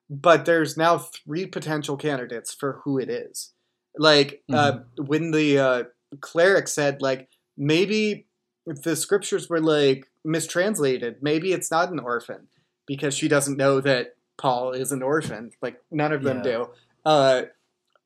But 0.09 0.45
there's 0.45 0.77
now 0.77 0.99
three 0.99 1.47
potential 1.47 1.97
candidates 1.97 2.53
for 2.53 2.81
who 2.83 2.99
it 2.99 3.09
is. 3.09 3.53
Like 3.97 4.43
uh, 4.53 4.71
mm-hmm. 4.73 5.01
uh, 5.01 5.03
when 5.05 5.31
the 5.31 5.57
uh, 5.57 5.83
cleric 6.21 6.67
said, 6.67 7.01
like 7.01 7.29
maybe 7.57 8.27
the 8.67 8.95
scriptures 8.95 9.49
were 9.49 9.59
like 9.59 10.05
mistranslated. 10.23 11.17
Maybe 11.21 11.51
it's 11.53 11.71
not 11.71 11.91
an 11.91 11.99
orphan 11.99 12.47
because 12.85 13.15
she 13.15 13.27
doesn't 13.27 13.57
know 13.57 13.81
that 13.81 14.14
Paul 14.37 14.71
is 14.71 14.91
an 14.91 15.01
orphan. 15.01 15.51
Like 15.61 15.81
none 15.91 16.11
of 16.11 16.23
them 16.23 16.37
yeah. 16.37 16.43
do. 16.43 16.69
Uh, 17.05 17.41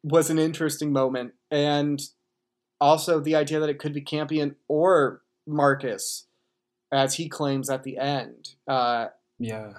was 0.03 0.29
an 0.29 0.39
interesting 0.39 0.93
moment, 0.93 1.33
and 1.51 2.01
also 2.79 3.19
the 3.19 3.35
idea 3.35 3.59
that 3.59 3.69
it 3.69 3.79
could 3.79 3.93
be 3.93 4.01
Campion 4.01 4.55
or 4.67 5.21
Marcus, 5.45 6.27
as 6.91 7.15
he 7.15 7.27
claims 7.27 7.69
at 7.69 7.83
the 7.83 7.97
end. 7.97 8.55
Uh, 8.67 9.07
yeah, 9.37 9.73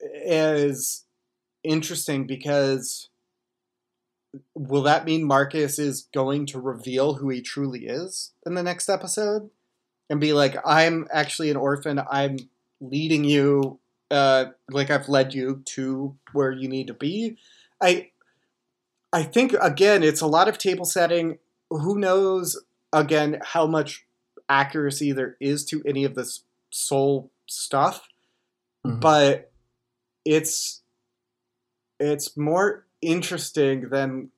is 0.00 1.04
interesting 1.64 2.26
because 2.26 3.08
will 4.54 4.82
that 4.82 5.04
mean 5.04 5.24
Marcus 5.24 5.78
is 5.78 6.08
going 6.12 6.46
to 6.46 6.60
reveal 6.60 7.14
who 7.14 7.30
he 7.30 7.40
truly 7.40 7.86
is 7.86 8.32
in 8.44 8.54
the 8.54 8.62
next 8.62 8.88
episode? 8.88 9.50
and 10.08 10.20
be 10.20 10.32
like, 10.32 10.56
I'm 10.64 11.06
actually 11.12 11.50
an 11.50 11.56
orphan. 11.56 12.00
I'm 12.10 12.36
leading 12.80 13.24
you, 13.24 13.78
uh, 14.10 14.46
like 14.70 14.90
I've 14.90 15.08
led 15.08 15.34
you 15.34 15.62
to 15.66 16.16
where 16.32 16.52
you 16.52 16.68
need 16.68 16.86
to 16.88 16.94
be. 16.94 17.36
I, 17.82 18.10
I 19.12 19.22
think 19.22 19.54
again, 19.60 20.02
it's 20.02 20.20
a 20.20 20.26
lot 20.26 20.48
of 20.48 20.58
table 20.58 20.84
setting. 20.84 21.38
Who 21.70 21.98
knows 21.98 22.62
again 22.92 23.40
how 23.42 23.66
much 23.66 24.06
accuracy 24.48 25.12
there 25.12 25.36
is 25.40 25.64
to 25.66 25.82
any 25.84 26.04
of 26.04 26.14
this 26.14 26.42
Sol 26.70 27.30
stuff, 27.46 28.08
Mhm. 28.84 29.00
but 29.00 29.50
it's 30.24 30.82
it's 31.98 32.36
more 32.36 32.84
interesting 33.00 33.88
than 33.88 34.30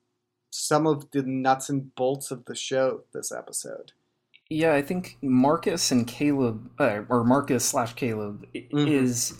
some 0.51 0.87
of 0.87 1.11
the 1.11 1.21
nuts 1.23 1.69
and 1.69 1.93
bolts 1.95 2.31
of 2.31 2.45
the 2.45 2.55
show 2.55 3.03
this 3.13 3.31
episode. 3.31 3.91
Yeah, 4.49 4.73
I 4.73 4.81
think 4.81 5.17
Marcus 5.21 5.91
and 5.91 6.07
Caleb, 6.07 6.71
uh, 6.79 7.01
or 7.09 7.23
Marcus 7.23 7.65
slash 7.65 7.93
Caleb, 7.93 8.47
Mhm. 8.55 8.87
is 8.89 9.33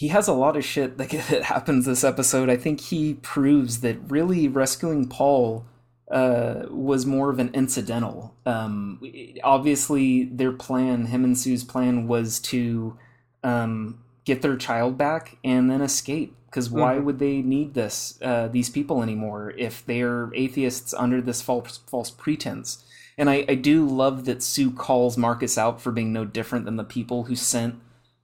he 0.00 0.08
has 0.08 0.26
a 0.26 0.32
lot 0.32 0.56
of 0.56 0.64
shit 0.64 0.96
that 0.96 1.10
that 1.30 1.42
happens 1.42 1.84
this 1.84 2.04
episode. 2.04 2.48
I 2.48 2.56
think 2.56 2.80
he 2.80 3.14
proves 3.14 3.82
that 3.82 3.98
really 4.08 4.48
rescuing 4.48 5.06
Paul 5.06 5.66
uh, 6.10 6.64
was 6.70 7.04
more 7.04 7.28
of 7.28 7.38
an 7.38 7.50
incidental. 7.52 8.34
Um, 8.46 8.98
obviously, 9.44 10.24
their 10.24 10.52
plan, 10.52 11.04
him 11.06 11.22
and 11.22 11.36
Sue's 11.38 11.64
plan, 11.64 12.08
was 12.08 12.40
to 12.40 12.96
um, 13.44 14.02
get 14.24 14.40
their 14.40 14.56
child 14.56 14.96
back 14.96 15.36
and 15.44 15.70
then 15.70 15.82
escape. 15.82 16.34
Because 16.46 16.70
why 16.70 16.94
Mhm. 16.94 17.04
would 17.04 17.18
they 17.18 17.42
need 17.42 17.74
this 17.74 18.18
uh, 18.22 18.48
these 18.48 18.70
people 18.70 19.02
anymore 19.02 19.52
if 19.58 19.84
they're 19.84 20.30
atheists 20.34 20.94
under 20.94 21.20
this 21.20 21.42
false 21.42 21.78
false 21.86 22.10
pretense? 22.10 22.82
And 23.18 23.28
I, 23.28 23.44
I 23.50 23.54
do 23.54 23.86
love 23.86 24.24
that 24.24 24.42
Sue 24.42 24.70
calls 24.70 25.18
Marcus 25.18 25.58
out 25.58 25.82
for 25.82 25.92
being 25.92 26.10
no 26.10 26.24
different 26.24 26.64
than 26.64 26.76
the 26.76 26.84
people 26.84 27.24
who 27.24 27.36
sent 27.36 27.74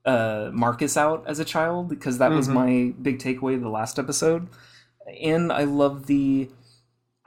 uh, 0.06 0.50
Marcus 0.52 0.96
out 0.96 1.25
as 1.26 1.38
a 1.40 1.44
child, 1.44 1.88
because 1.88 2.18
that 2.18 2.30
was 2.30 2.48
Mhm. 2.48 2.52
my 2.54 2.94
big 3.02 3.18
takeaway 3.18 3.54
of 3.56 3.60
the 3.60 3.68
last 3.68 3.98
episode. 3.98 4.46
And 5.20 5.52
I 5.52 5.64
love 5.64 6.06
the 6.06 6.48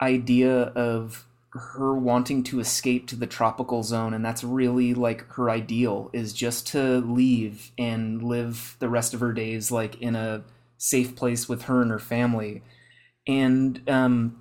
idea 0.00 0.62
of 0.74 1.26
her 1.52 1.94
wanting 1.94 2.42
to 2.44 2.60
escape 2.60 3.06
to 3.08 3.16
the 3.16 3.26
tropical 3.26 3.82
zone, 3.82 4.14
and 4.14 4.24
that's 4.24 4.44
really 4.44 4.94
like 4.94 5.26
her 5.34 5.50
ideal 5.50 6.08
is 6.12 6.32
just 6.32 6.66
to 6.68 7.00
leave 7.00 7.70
and 7.76 8.22
live 8.22 8.76
the 8.78 8.88
rest 8.88 9.14
of 9.14 9.20
her 9.20 9.32
days 9.32 9.70
like 9.70 10.00
in 10.00 10.14
a 10.14 10.42
safe 10.78 11.14
place 11.16 11.48
with 11.48 11.62
her 11.62 11.82
and 11.82 11.90
her 11.90 11.98
family. 11.98 12.62
And 13.26 13.82
um, 13.88 14.36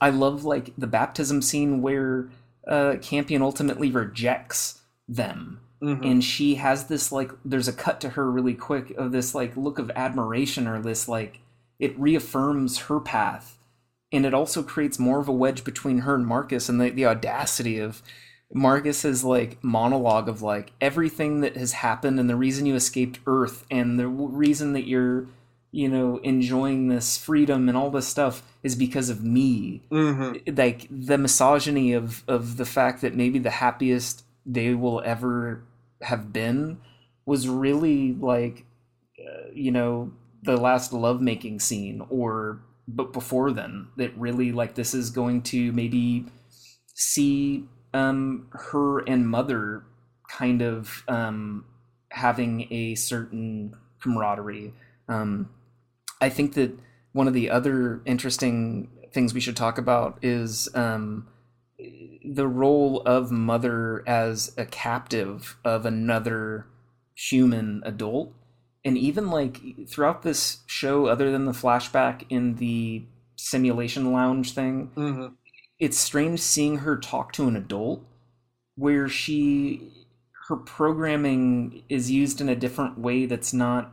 I 0.00 0.10
love 0.10 0.44
like 0.44 0.72
the 0.76 0.86
baptism 0.86 1.42
scene 1.42 1.82
where 1.82 2.30
uh, 2.66 2.96
Campion 3.00 3.42
ultimately 3.42 3.90
rejects 3.90 4.80
them 5.06 5.60
Mhm. 5.82 6.04
and 6.04 6.24
she 6.24 6.56
has 6.56 6.86
this 6.86 7.12
like 7.12 7.30
there's 7.44 7.68
a 7.68 7.72
cut 7.72 8.00
to 8.00 8.10
her 8.10 8.30
really 8.30 8.54
quick 8.54 8.90
of 8.98 9.12
this 9.12 9.34
like 9.34 9.56
look 9.56 9.78
of 9.78 9.90
admiration 9.94 10.66
or 10.66 10.80
this 10.80 11.06
like 11.08 11.40
it 11.78 11.98
reaffirms 11.98 12.78
her 12.88 12.98
path 12.98 13.58
and 14.10 14.26
it 14.26 14.34
also 14.34 14.62
creates 14.62 14.98
more 14.98 15.20
of 15.20 15.28
a 15.28 15.32
wedge 15.32 15.62
between 15.62 15.98
her 16.00 16.14
and 16.16 16.26
Marcus 16.26 16.68
and 16.68 16.80
the, 16.80 16.90
the 16.90 17.06
audacity 17.06 17.78
of 17.78 18.02
Marcus's 18.52 19.22
like 19.24 19.62
monologue 19.62 20.28
of 20.28 20.42
like 20.42 20.72
everything 20.80 21.42
that 21.42 21.56
has 21.56 21.72
happened 21.72 22.18
and 22.18 22.28
the 22.30 22.36
reason 22.36 22.66
you 22.66 22.74
escaped 22.74 23.20
Earth 23.26 23.64
and 23.70 23.98
the 23.98 24.08
reason 24.08 24.72
that 24.72 24.86
you're 24.86 25.26
you 25.70 25.86
know 25.88 26.16
enjoying 26.24 26.88
this 26.88 27.18
freedom 27.18 27.68
and 27.68 27.76
all 27.76 27.90
this 27.90 28.08
stuff 28.08 28.42
is 28.62 28.74
because 28.74 29.10
of 29.10 29.22
me 29.22 29.82
Mhm. 29.92 30.56
like 30.56 30.88
the 30.90 31.18
misogyny 31.18 31.92
of 31.92 32.24
of 32.26 32.56
the 32.56 32.64
fact 32.64 33.02
that 33.02 33.14
maybe 33.14 33.38
the 33.38 33.50
happiest 33.50 34.24
they 34.46 34.74
will 34.74 35.02
ever 35.04 35.62
have 36.02 36.32
been 36.32 36.78
was 37.26 37.48
really 37.48 38.12
like 38.14 38.64
uh, 39.18 39.48
you 39.52 39.70
know 39.70 40.12
the 40.42 40.56
last 40.56 40.92
lovemaking 40.92 41.58
scene 41.58 42.04
or 42.08 42.60
but 42.86 43.12
before 43.12 43.50
then 43.50 43.88
that 43.96 44.16
really 44.16 44.52
like 44.52 44.74
this 44.74 44.94
is 44.94 45.10
going 45.10 45.42
to 45.42 45.72
maybe 45.72 46.24
see 46.94 47.64
um 47.92 48.48
her 48.52 49.00
and 49.00 49.28
mother 49.28 49.82
kind 50.28 50.62
of 50.62 51.04
um 51.08 51.64
having 52.10 52.72
a 52.72 52.94
certain 52.94 53.74
camaraderie. 54.00 54.72
Um 55.08 55.50
i 56.20 56.28
think 56.28 56.54
that 56.54 56.78
one 57.12 57.28
of 57.28 57.34
the 57.34 57.50
other 57.50 58.00
interesting 58.04 58.88
things 59.12 59.34
we 59.34 59.40
should 59.40 59.56
talk 59.56 59.78
about 59.78 60.18
is 60.22 60.68
um 60.74 61.26
the 61.78 62.48
role 62.48 63.02
of 63.02 63.30
mother 63.30 64.02
as 64.06 64.52
a 64.56 64.66
captive 64.66 65.56
of 65.64 65.86
another 65.86 66.66
human 67.14 67.82
adult 67.84 68.32
and 68.84 68.96
even 68.98 69.28
like 69.30 69.60
throughout 69.88 70.22
this 70.22 70.58
show 70.66 71.06
other 71.06 71.30
than 71.30 71.44
the 71.44 71.52
flashback 71.52 72.24
in 72.30 72.56
the 72.56 73.04
simulation 73.36 74.12
lounge 74.12 74.52
thing 74.54 74.90
Mhm. 74.96 75.34
it's 75.78 75.98
strange 75.98 76.40
seeing 76.40 76.78
her 76.78 76.96
talk 76.96 77.32
to 77.32 77.46
an 77.46 77.56
adult 77.56 78.04
where 78.74 79.08
she 79.08 79.92
her 80.48 80.56
programming 80.56 81.82
is 81.88 82.10
used 82.10 82.40
in 82.40 82.48
a 82.48 82.56
different 82.56 82.98
way 82.98 83.26
that's 83.26 83.52
not 83.52 83.92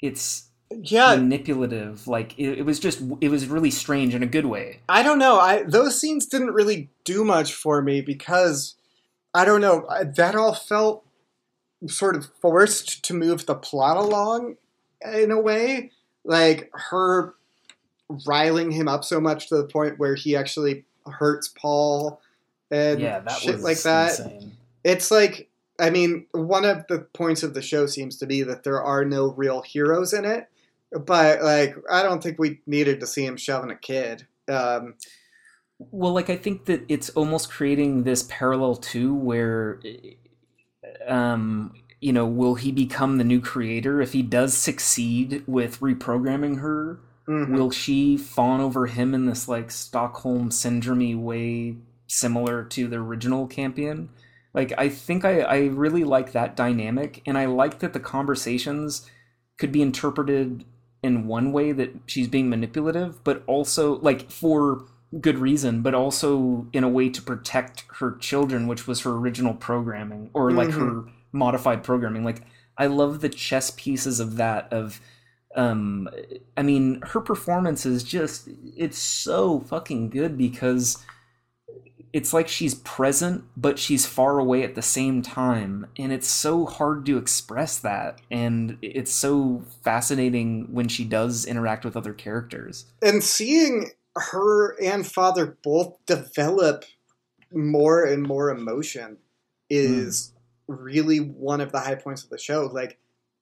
it's 0.00 0.50
Yeah, 0.82 1.16
manipulative 1.16 2.06
like 2.06 2.38
it, 2.38 2.58
it 2.60 2.62
was 2.64 2.78
just 2.80 3.02
it 3.20 3.28
was 3.28 3.46
really 3.46 3.70
strange 3.70 4.14
in 4.14 4.22
a 4.22 4.26
good 4.26 4.46
way 4.46 4.80
I 4.88 5.02
don't 5.02 5.18
know. 5.18 5.38
I 5.38 5.62
those 5.64 6.00
scenes 6.00 6.26
didn't 6.26 6.52
really 6.52 6.88
do 7.04 7.24
much 7.24 7.52
for 7.54 7.82
me 7.82 8.00
because 8.00 8.74
I 9.34 9.44
don't 9.44 9.60
know. 9.60 9.86
I- 9.88 10.04
That 10.04 10.34
all 10.34 10.54
felt 10.54 11.04
sort 11.86 12.16
of 12.16 12.26
forced 12.40 13.02
to 13.04 13.14
move 13.14 13.46
the 13.46 13.54
plot 13.54 13.96
along 13.96 14.56
in 15.14 15.30
a 15.30 15.40
way. 15.40 15.90
Like 16.24 16.70
her 16.90 17.34
riling 18.26 18.70
him 18.70 18.88
up 18.88 19.04
so 19.04 19.20
much 19.20 19.48
to 19.48 19.56
the 19.56 19.64
point 19.64 19.98
where 19.98 20.14
he 20.14 20.36
actually 20.36 20.84
hurts 21.06 21.48
Paul 21.48 22.20
and 22.70 23.00
yeah 23.00 23.18
that 23.20 23.38
shit 23.38 23.54
was 23.54 23.64
like 23.64 23.82
that. 23.82 24.10
insane. 24.20 24.52
It's 24.84 25.10
like 25.10 25.48
I 25.80 25.90
mean, 25.90 26.26
one 26.32 26.64
of 26.64 26.86
the 26.88 27.00
points 27.14 27.42
of 27.42 27.54
the 27.54 27.62
show 27.62 27.86
seems 27.86 28.16
to 28.18 28.26
be 28.26 28.42
that 28.42 28.62
there 28.62 28.80
are 28.82 29.04
no 29.04 29.32
real 29.32 29.62
heroes 29.62 30.12
in 30.12 30.24
it. 30.24 30.48
But 30.92 31.42
like, 31.42 31.76
I 31.90 32.02
don't 32.02 32.22
think 32.22 32.38
we 32.38 32.60
needed 32.66 33.00
to 33.00 33.06
see 33.06 33.24
him 33.24 33.36
shoving 33.36 33.70
a 33.70 33.76
kid. 33.76 34.26
Um, 34.48 34.96
Well, 35.78 36.12
like 36.12 36.30
I 36.30 36.36
think 36.36 36.66
that 36.66 36.82
it's 36.88 37.10
almost 37.10 37.50
creating 37.50 38.04
this 38.04 38.22
parallel 38.28 38.76
too, 38.76 39.14
where, 39.14 39.80
um, 41.06 41.74
you 42.00 42.12
know, 42.12 42.26
will 42.26 42.54
he 42.54 42.72
become 42.72 43.18
the 43.18 43.24
new 43.24 43.40
creator 43.40 44.00
if 44.00 44.12
he 44.12 44.22
does 44.22 44.56
succeed 44.56 45.44
with 45.46 45.80
reprogramming 45.80 46.60
her? 46.60 47.00
mhm. 47.26 47.46
Will 47.46 47.70
she 47.70 48.16
fawn 48.16 48.60
over 48.60 48.86
him 48.86 49.14
in 49.14 49.26
this 49.26 49.48
like 49.48 49.70
Stockholm 49.70 50.50
syndrome 50.50 51.22
way, 51.24 51.76
similar 52.06 52.64
to 52.64 52.88
the 52.88 52.96
original 52.96 53.46
Campion? 53.46 54.10
Like 54.54 54.72
I 54.78 54.88
think 54.88 55.24
I 55.24 55.40
I 55.40 55.58
really 55.66 56.04
like 56.04 56.32
that 56.32 56.56
dynamic, 56.56 57.22
and 57.26 57.38
I 57.38 57.46
like 57.46 57.80
that 57.80 57.92
the 57.92 58.00
conversations 58.00 59.08
could 59.58 59.72
be 59.72 59.82
interpreted 59.82 60.64
in 61.02 61.26
one 61.26 61.52
way 61.52 61.72
that 61.72 61.94
she's 62.06 62.28
being 62.28 62.48
manipulative, 62.48 63.22
but 63.24 63.42
also 63.46 63.98
like 64.00 64.30
for 64.30 64.84
good 65.20 65.38
reason, 65.38 65.82
but 65.82 65.94
also 65.94 66.66
in 66.72 66.84
a 66.84 66.88
way 66.88 67.08
to 67.08 67.20
protect 67.20 67.84
her 67.98 68.16
children, 68.16 68.66
which 68.66 68.86
was 68.86 69.00
her 69.00 69.10
original 69.12 69.54
programming 69.54 70.30
or 70.32 70.50
like 70.52 70.70
her 70.70 71.04
modified 71.32 71.82
programming. 71.82 72.24
Like 72.24 72.42
I 72.78 72.86
love 72.86 73.20
the 73.20 73.28
chess 73.28 73.72
pieces 73.76 74.20
of 74.20 74.36
that 74.36 74.72
of 74.72 75.00
um 75.54 76.08
I 76.56 76.62
mean 76.62 77.02
her 77.08 77.20
performance 77.20 77.84
is 77.84 78.02
just 78.02 78.48
it's 78.76 78.98
so 78.98 79.60
fucking 79.60 80.08
good 80.08 80.38
because 80.38 80.98
it's 82.12 82.32
like 82.32 82.46
she's 82.46 82.74
present 82.74 83.44
but 83.56 83.78
she's 83.78 84.04
far 84.04 84.38
away 84.38 84.62
at 84.62 84.74
the 84.74 84.82
same 84.82 85.22
time. 85.22 85.86
And 85.98 86.12
it's 86.12 86.28
so 86.28 86.66
hard 86.66 87.06
to 87.06 87.16
express 87.16 87.78
that. 87.78 88.20
And 88.30 88.78
it's 88.82 89.12
so 89.12 89.64
fascinating 89.82 90.68
when 90.72 90.88
she 90.88 91.04
does 91.04 91.44
interact 91.44 91.84
with 91.84 91.96
other 91.96 92.12
characters. 92.12 92.86
And 93.00 93.22
seeing 93.22 93.90
her 94.16 94.76
and 94.82 95.06
father 95.06 95.56
both 95.62 95.96
develop 96.06 96.84
more 97.52 98.04
and 98.04 98.22
more 98.22 98.50
emotion 98.50 99.18
is 99.70 100.32
really 100.66 101.18
one 101.18 101.60
of 101.60 101.72
the 101.72 101.80
high 101.80 101.94
points 101.94 102.24
of 102.24 102.30
the 102.30 102.38
show. 102.38 102.68
Like 102.72 102.98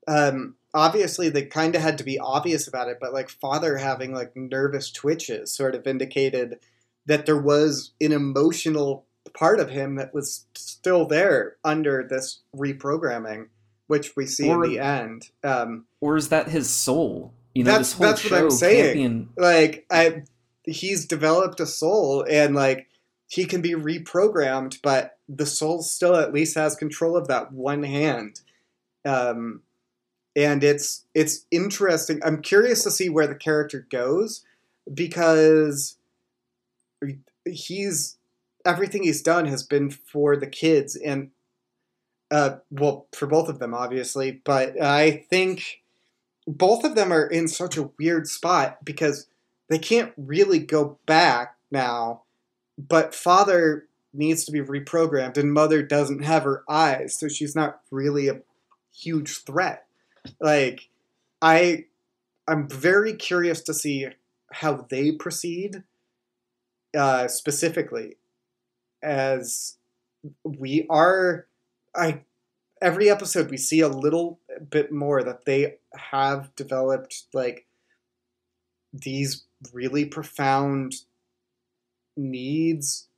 um 0.06 0.54
obviously 0.72 1.28
they 1.28 1.44
kind 1.44 1.74
of 1.74 1.82
had 1.82 1.98
to 1.98 2.04
be 2.04 2.18
obvious 2.18 2.66
about 2.66 2.88
it 2.88 2.98
but 3.00 3.12
like 3.12 3.28
father 3.28 3.76
having 3.76 4.14
like 4.14 4.34
nervous 4.34 4.90
twitches 4.90 5.52
sort 5.52 5.74
of 5.74 5.86
indicated 5.86 6.58
that 7.06 7.26
there 7.26 7.40
was 7.40 7.92
an 8.00 8.12
emotional 8.12 9.04
part 9.34 9.60
of 9.60 9.70
him 9.70 9.96
that 9.96 10.12
was 10.14 10.46
still 10.54 11.06
there 11.06 11.56
under 11.64 12.06
this 12.08 12.40
reprogramming 12.56 13.46
which 13.86 14.14
we 14.16 14.26
see 14.26 14.48
Or- 14.48 14.64
in 14.64 14.70
the 14.70 14.78
end 14.78 15.30
um 15.44 15.84
or 16.00 16.16
is 16.16 16.28
that 16.30 16.48
his 16.48 16.68
soul 16.70 17.32
you 17.54 17.64
know 17.64 17.72
That's- 17.72 17.90
this 17.90 17.98
whole 17.98 18.06
that's 18.06 18.30
what 18.30 18.40
I'm 18.40 18.50
saying. 18.50 19.28
Like 19.36 19.86
I, 19.90 20.22
he's 20.64 21.04
developed 21.06 21.58
a 21.60 21.66
soul 21.66 22.24
and 22.28 22.54
like 22.54 22.86
he 23.26 23.44
can 23.44 23.60
be 23.60 23.70
reprogrammed, 23.72 24.78
but 24.82 25.18
the 25.28 25.46
soul 25.46 25.82
still 25.82 26.16
at 26.16 26.32
least 26.32 26.56
has 26.56 26.74
control 26.76 27.16
of 27.16 27.28
that 27.28 27.52
one 27.52 27.82
hand. 27.82 28.40
Um, 29.04 29.62
and 30.36 30.62
it's 30.62 31.06
it's 31.14 31.44
interesting. 31.50 32.20
I'm 32.24 32.40
curious 32.42 32.84
to 32.84 32.90
see 32.90 33.08
where 33.08 33.26
the 33.26 33.34
character 33.34 33.86
goes 33.90 34.44
because 34.92 35.96
he's 37.44 38.16
everything 38.64 39.02
he's 39.02 39.22
done 39.22 39.46
has 39.46 39.62
been 39.62 39.90
for 39.90 40.36
the 40.36 40.46
kids 40.46 40.96
and 40.96 41.30
uh, 42.30 42.56
well 42.70 43.06
for 43.12 43.26
both 43.26 43.48
of 43.48 43.58
them 43.58 43.74
obviously 43.74 44.40
but 44.44 44.80
i 44.80 45.24
think 45.30 45.82
both 46.46 46.84
of 46.84 46.94
them 46.94 47.12
are 47.12 47.26
in 47.26 47.48
such 47.48 47.76
a 47.76 47.90
weird 47.98 48.26
spot 48.26 48.84
because 48.84 49.26
they 49.68 49.78
can't 49.78 50.12
really 50.16 50.58
go 50.58 50.98
back 51.06 51.56
now 51.70 52.22
but 52.78 53.14
father 53.14 53.86
needs 54.12 54.44
to 54.44 54.52
be 54.52 54.60
reprogrammed 54.60 55.36
and 55.36 55.52
mother 55.52 55.82
doesn't 55.82 56.24
have 56.24 56.42
her 56.42 56.64
eyes 56.68 57.16
so 57.16 57.28
she's 57.28 57.54
not 57.54 57.80
really 57.90 58.28
a 58.28 58.40
huge 58.92 59.38
threat. 59.44 59.86
Like 60.40 60.88
i 61.40 61.84
i'm 62.46 62.68
very 62.68 63.14
curious 63.14 63.62
to 63.62 63.72
see 63.72 64.06
how 64.52 64.86
they 64.90 65.12
proceed 65.12 65.82
uh, 66.96 67.28
specifically 67.28 68.16
as 69.02 69.76
we 70.44 70.86
are 70.90 71.46
i 71.94 72.20
every 72.82 73.08
episode 73.08 73.50
we 73.50 73.56
see 73.56 73.80
a 73.80 73.88
little 73.88 74.38
bit 74.68 74.92
more 74.92 75.22
that 75.22 75.44
they 75.46 75.76
have 75.94 76.54
developed 76.56 77.24
like 77.32 77.66
these 78.92 79.44
really 79.72 80.04
profound 80.04 80.94
needs 82.16 83.08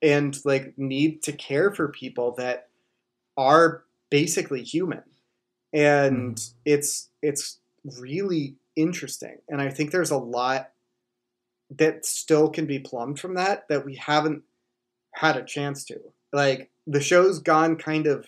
and 0.00 0.38
like 0.44 0.74
need 0.76 1.22
to 1.22 1.32
care 1.32 1.72
for 1.72 1.88
people 1.88 2.32
that 2.32 2.68
are 3.36 3.84
basically 4.10 4.62
human 4.62 5.02
and 5.72 6.36
mm. 6.36 6.52
it's 6.64 7.10
it's 7.22 7.58
really 7.98 8.56
interesting 8.76 9.38
and 9.48 9.60
i 9.60 9.68
think 9.68 9.90
there's 9.90 10.10
a 10.10 10.16
lot 10.16 10.70
that 11.70 12.04
still 12.04 12.48
can 12.48 12.66
be 12.66 12.78
plumbed 12.78 13.20
from 13.20 13.34
that 13.34 13.68
that 13.68 13.84
we 13.84 13.96
haven't 13.96 14.42
had 15.14 15.36
a 15.36 15.44
chance 15.44 15.84
to. 15.84 15.98
Like 16.32 16.70
the 16.86 17.00
show's 17.00 17.38
gone 17.38 17.76
kind 17.76 18.06
of 18.06 18.26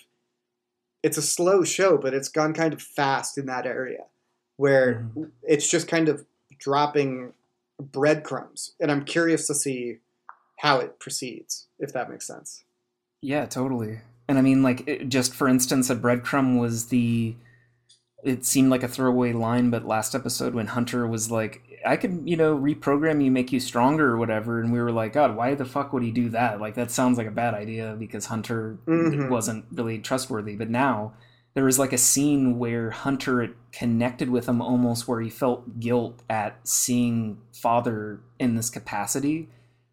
it's 1.02 1.16
a 1.16 1.22
slow 1.22 1.64
show 1.64 1.96
but 1.96 2.14
it's 2.14 2.28
gone 2.28 2.52
kind 2.52 2.72
of 2.72 2.82
fast 2.82 3.38
in 3.38 3.46
that 3.46 3.66
area 3.66 4.04
where 4.56 4.94
mm-hmm. 4.94 5.24
it's 5.42 5.68
just 5.68 5.88
kind 5.88 6.08
of 6.08 6.24
dropping 6.58 7.32
breadcrumbs 7.80 8.74
and 8.78 8.92
i'm 8.92 9.04
curious 9.04 9.46
to 9.46 9.54
see 9.54 9.96
how 10.58 10.78
it 10.78 11.00
proceeds 11.00 11.66
if 11.78 11.92
that 11.94 12.10
makes 12.10 12.26
sense. 12.26 12.64
Yeah 13.22 13.46
totally. 13.46 14.00
And 14.28 14.38
i 14.38 14.42
mean 14.42 14.62
like 14.62 14.86
it, 14.86 15.08
just 15.08 15.34
for 15.34 15.48
instance 15.48 15.88
a 15.88 15.96
breadcrumb 15.96 16.60
was 16.60 16.86
the 16.86 17.34
it 18.22 18.44
seemed 18.44 18.70
like 18.70 18.82
a 18.82 18.88
throwaway 18.88 19.32
line 19.32 19.70
but 19.70 19.86
last 19.86 20.14
episode 20.14 20.54
when 20.54 20.66
hunter 20.68 21.06
was 21.06 21.30
like 21.30 21.62
I 21.84 21.96
could, 21.96 22.22
you 22.24 22.36
know, 22.36 22.56
reprogram 22.56 23.24
you, 23.24 23.30
make 23.30 23.52
you 23.52 23.60
stronger 23.60 24.10
or 24.10 24.16
whatever. 24.16 24.60
And 24.60 24.72
we 24.72 24.80
were 24.80 24.92
like, 24.92 25.12
God, 25.12 25.36
why 25.36 25.54
the 25.54 25.64
fuck 25.64 25.92
would 25.92 26.02
he 26.02 26.10
do 26.10 26.28
that? 26.30 26.60
Like, 26.60 26.74
that 26.74 26.90
sounds 26.90 27.18
like 27.18 27.26
a 27.26 27.32
bad 27.32 27.54
idea 27.54 27.96
because 27.98 28.26
Hunter 28.26 28.78
mm-hmm. 28.86 29.28
wasn't 29.28 29.64
really 29.72 29.98
trustworthy. 29.98 30.56
But 30.56 30.70
now 30.70 31.14
there 31.54 31.64
was 31.64 31.78
like 31.78 31.92
a 31.92 31.98
scene 31.98 32.58
where 32.58 32.90
Hunter 32.90 33.54
connected 33.72 34.30
with 34.30 34.48
him 34.48 34.60
almost 34.60 35.08
where 35.08 35.20
he 35.20 35.30
felt 35.30 35.80
guilt 35.80 36.22
at 36.28 36.56
seeing 36.68 37.38
Father 37.52 38.20
in 38.38 38.56
this 38.56 38.70
capacity. 38.70 39.48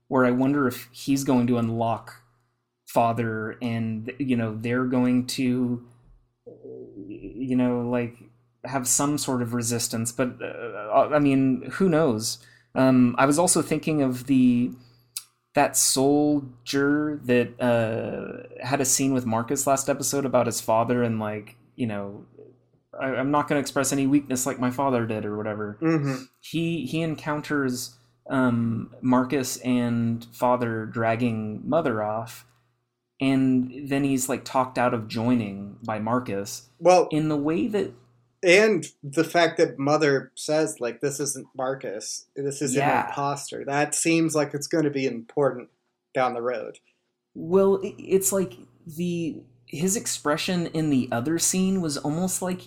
Where 0.10 0.26
I 0.26 0.32
wonder 0.32 0.67
if 0.67 0.89
he's 0.91 1.23
going 1.23 1.47
to 1.47 1.58
unlock 1.58 2.21
Father 2.88 3.58
and, 3.62 4.12
you 4.19 4.38
know, 4.38 4.58
they're 4.60 4.86
going 4.86 5.28
to, 5.28 5.86
you 7.08 7.56
know, 7.56 7.82
like 7.82 8.15
have 8.65 8.88
some 8.88 9.17
sort 9.17 9.41
of 9.41 9.54
resistance, 9.54 10.12
but 10.12 10.41
uh, 10.41 11.10
I 11.13 11.20
mean, 11.20 11.70
who 11.74 11.89
knows? 11.89 12.39
Um, 12.76 13.15
I 13.17 13.26
was 13.26 13.39
also 13.39 13.62
thinking 13.62 14.02
of 14.02 14.28
the 14.28 14.72
that 15.56 15.76
soldier 15.76 17.20
that 17.24 17.60
uh, 17.60 18.63
had 18.63 18.80
a 18.80 18.86
scene 18.86 19.13
with 19.13 19.26
Marcus 19.26 19.65
last 19.65 19.89
episode 19.89 20.24
about 20.24 20.46
his 20.46 20.62
father 20.62 21.02
and 21.02 21.20
like 21.20 21.56
you 21.76 21.88
know 21.88 22.26
I, 23.00 23.20
am 23.20 23.32
not 23.32 23.48
going 23.48 23.58
to 23.58 23.62
express 23.62 23.91
any 23.91 24.08
weakness 24.08 24.46
like 24.46 24.60
my 24.60 24.72
father 24.72 25.06
did 25.06 25.26
or 25.26 25.38
whatever. 25.38 25.78
Mm-hmm. 25.82 26.24
He 26.41 26.86
he 26.86 27.02
encounters 27.02 27.96
um, 28.30 28.93
Marcus 29.02 29.58
and 29.58 30.26
father 30.32 30.86
dragging 30.86 31.67
mother 31.67 32.04
off, 32.04 32.46
and 33.20 33.89
then 33.89 34.04
he's 34.04 34.30
like 34.30 34.43
talked 34.43 34.78
out 34.78 34.93
of 34.93 35.08
joining 35.08 35.78
by 35.84 36.00
Marcus. 36.00 36.70
Well, 36.80 37.08
in 37.12 37.30
the 37.30 37.38
way 37.38 37.67
that 37.67 37.93
and 38.43 38.86
the 39.04 39.23
fact 39.23 39.58
that 39.58 39.80
mother 39.80 40.32
says 40.36 40.80
like 40.80 41.02
this 41.02 41.19
isn't 41.19 41.47
Marcus, 41.56 42.26
this 42.36 42.62
is 42.62 42.76
yeah. 42.76 43.02
an 43.02 43.08
imposter. 43.08 43.65
That 43.65 43.95
seems 43.95 44.36
like 44.36 44.54
it's 44.54 44.67
going 44.67 44.84
to 44.84 44.89
be 44.89 45.06
important 45.06 45.69
down 46.13 46.34
the 46.34 46.41
road. 46.41 46.80
Well, 47.34 47.80
it's 47.84 48.32
like 48.32 48.54
the 48.86 49.41
his 49.65 49.95
expression 49.95 50.67
in 50.67 50.89
the 50.89 51.10
other 51.12 51.39
scene 51.39 51.82
was 51.82 51.97
almost 51.97 52.41
like 52.41 52.62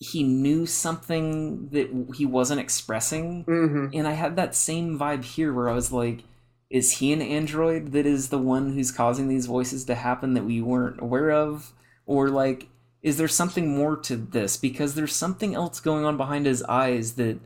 he, 0.00 0.22
knew 0.22 0.66
something 0.66 1.68
that 1.70 2.14
he 2.14 2.24
wasn't 2.24 2.60
expressing, 2.60 3.44
mm-hmm. 3.44 3.86
and 3.92 4.06
I 4.06 4.12
had 4.12 4.36
that 4.36 4.54
same 4.54 4.98
vibe 4.98 5.24
here 5.24 5.52
where 5.52 5.68
I 5.68 5.74
was 5.74 5.92
like. 5.92 6.24
Is 6.70 6.98
he 6.98 7.14
an 7.14 7.22
android 7.22 7.92
that 7.92 8.04
is 8.04 8.28
the 8.28 8.36
one 8.36 8.74
who's 8.74 8.92
causing 8.92 9.28
these 9.28 9.46
voices 9.46 9.86
to 9.86 9.94
happen 9.94 10.34
that 10.34 10.44
we 10.44 10.60
weren't 10.60 11.00
aware 11.00 11.30
of? 11.30 11.72
Or 12.04 12.28
like 12.28 12.68
is 13.02 13.16
there 13.16 13.28
something 13.28 13.76
more 13.76 13.96
to 13.96 14.16
this 14.16 14.56
because 14.56 14.94
there's 14.94 15.14
something 15.14 15.54
else 15.54 15.80
going 15.80 16.04
on 16.04 16.16
behind 16.16 16.46
his 16.46 16.62
eyes 16.64 17.12
that 17.14 17.38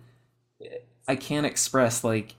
I 1.06 1.16
can't 1.16 1.46
express 1.46 2.02
like 2.02 2.34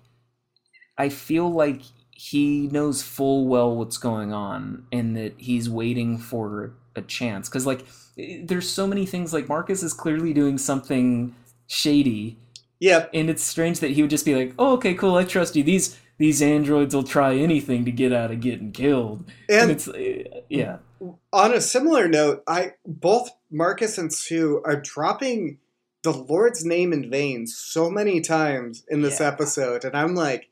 I 0.98 1.10
feel 1.10 1.50
like 1.50 1.82
he 2.12 2.68
knows 2.68 3.02
full 3.02 3.48
well 3.48 3.76
what's 3.76 3.98
going 3.98 4.34
on 4.34 4.86
and 4.92 5.16
that 5.18 5.34
he's 5.38 5.70
waiting 5.70 6.18
for 6.18 6.74
a 6.96 7.02
chance 7.02 7.50
cuz 7.50 7.66
like 7.66 7.86
there's 8.16 8.70
so 8.70 8.88
many 8.88 9.06
things 9.06 9.34
like 9.34 9.50
Marcus 9.50 9.84
is 9.84 9.94
clearly 9.94 10.34
doing 10.34 10.58
something 10.58 11.36
shady. 11.68 12.38
Yeah. 12.80 13.08
And 13.14 13.30
it's 13.30 13.44
strange 13.44 13.80
that 13.80 13.92
he 13.92 14.02
would 14.02 14.12
just 14.12 14.26
be 14.26 14.36
like, 14.36 14.54
"Oh, 14.60 14.74
okay, 14.74 14.94
cool. 14.94 15.16
I 15.16 15.24
trust 15.24 15.56
you. 15.56 15.64
These 15.64 15.98
these 16.20 16.42
androids 16.42 16.94
will 16.94 17.04
try 17.04 17.36
anything 17.36 17.86
to 17.86 17.92
get 17.92 18.12
out 18.14 18.32
of 18.32 18.40
getting 18.42 18.72
killed." 18.72 19.26
And, 19.50 19.62
and 19.62 19.72
it's 19.72 19.90
yeah 20.50 20.78
on 21.32 21.54
a 21.54 21.62
similar 21.62 22.08
note, 22.08 22.44
I 22.48 22.74
both 22.86 23.32
Marcus 23.52 23.98
and 23.98 24.14
Sue 24.14 24.62
are 24.66 24.80
dropping 24.80 25.60
the 26.04 26.12
Lord's 26.12 26.66
name 26.66 26.92
in 26.92 27.10
vain 27.10 27.48
so 27.48 27.90
many 27.90 28.22
times 28.22 28.84
in 28.90 29.02
this 29.02 29.20
yeah. 29.20 29.28
episode, 29.28 29.86
and 29.86 29.96
I'm 29.96 30.16
like, 30.16 30.50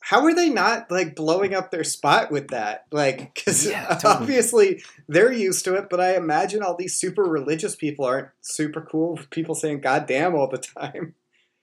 how 0.00 0.24
are 0.24 0.34
they 0.34 0.48
not 0.48 0.90
like 0.90 1.14
blowing 1.14 1.54
up 1.54 1.70
their 1.70 1.84
spot 1.84 2.30
with 2.30 2.48
that? 2.48 2.86
Like, 2.90 3.34
because 3.34 3.66
yeah, 3.66 3.86
totally. 3.94 4.14
obviously 4.14 4.82
they're 5.08 5.32
used 5.32 5.64
to 5.64 5.74
it, 5.74 5.88
but 5.88 6.00
I 6.00 6.16
imagine 6.16 6.62
all 6.62 6.76
these 6.76 6.96
super 6.96 7.22
religious 7.22 7.76
people 7.76 8.04
aren't 8.04 8.28
super 8.40 8.80
cool 8.80 9.14
with 9.14 9.30
people 9.30 9.54
saying 9.54 9.80
"God 9.80 10.06
damn" 10.06 10.34
all 10.34 10.48
the 10.48 10.58
time. 10.58 11.14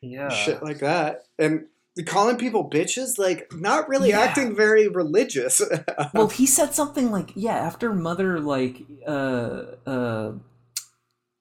Yeah, 0.01 0.29
shit 0.29 0.63
like 0.63 0.79
that, 0.79 1.23
and 1.37 1.65
calling 2.05 2.37
people 2.37 2.69
bitches, 2.69 3.17
like 3.17 3.51
not 3.53 3.89
really 3.89 4.09
yeah. 4.09 4.21
acting 4.21 4.55
very 4.55 4.87
religious. 4.87 5.61
well, 6.13 6.29
he 6.29 6.45
said 6.45 6.73
something 6.73 7.11
like, 7.11 7.31
yeah, 7.35 7.55
after 7.55 7.93
Mother 7.93 8.39
like 8.39 8.83
uh 9.07 9.63
uh 9.85 10.31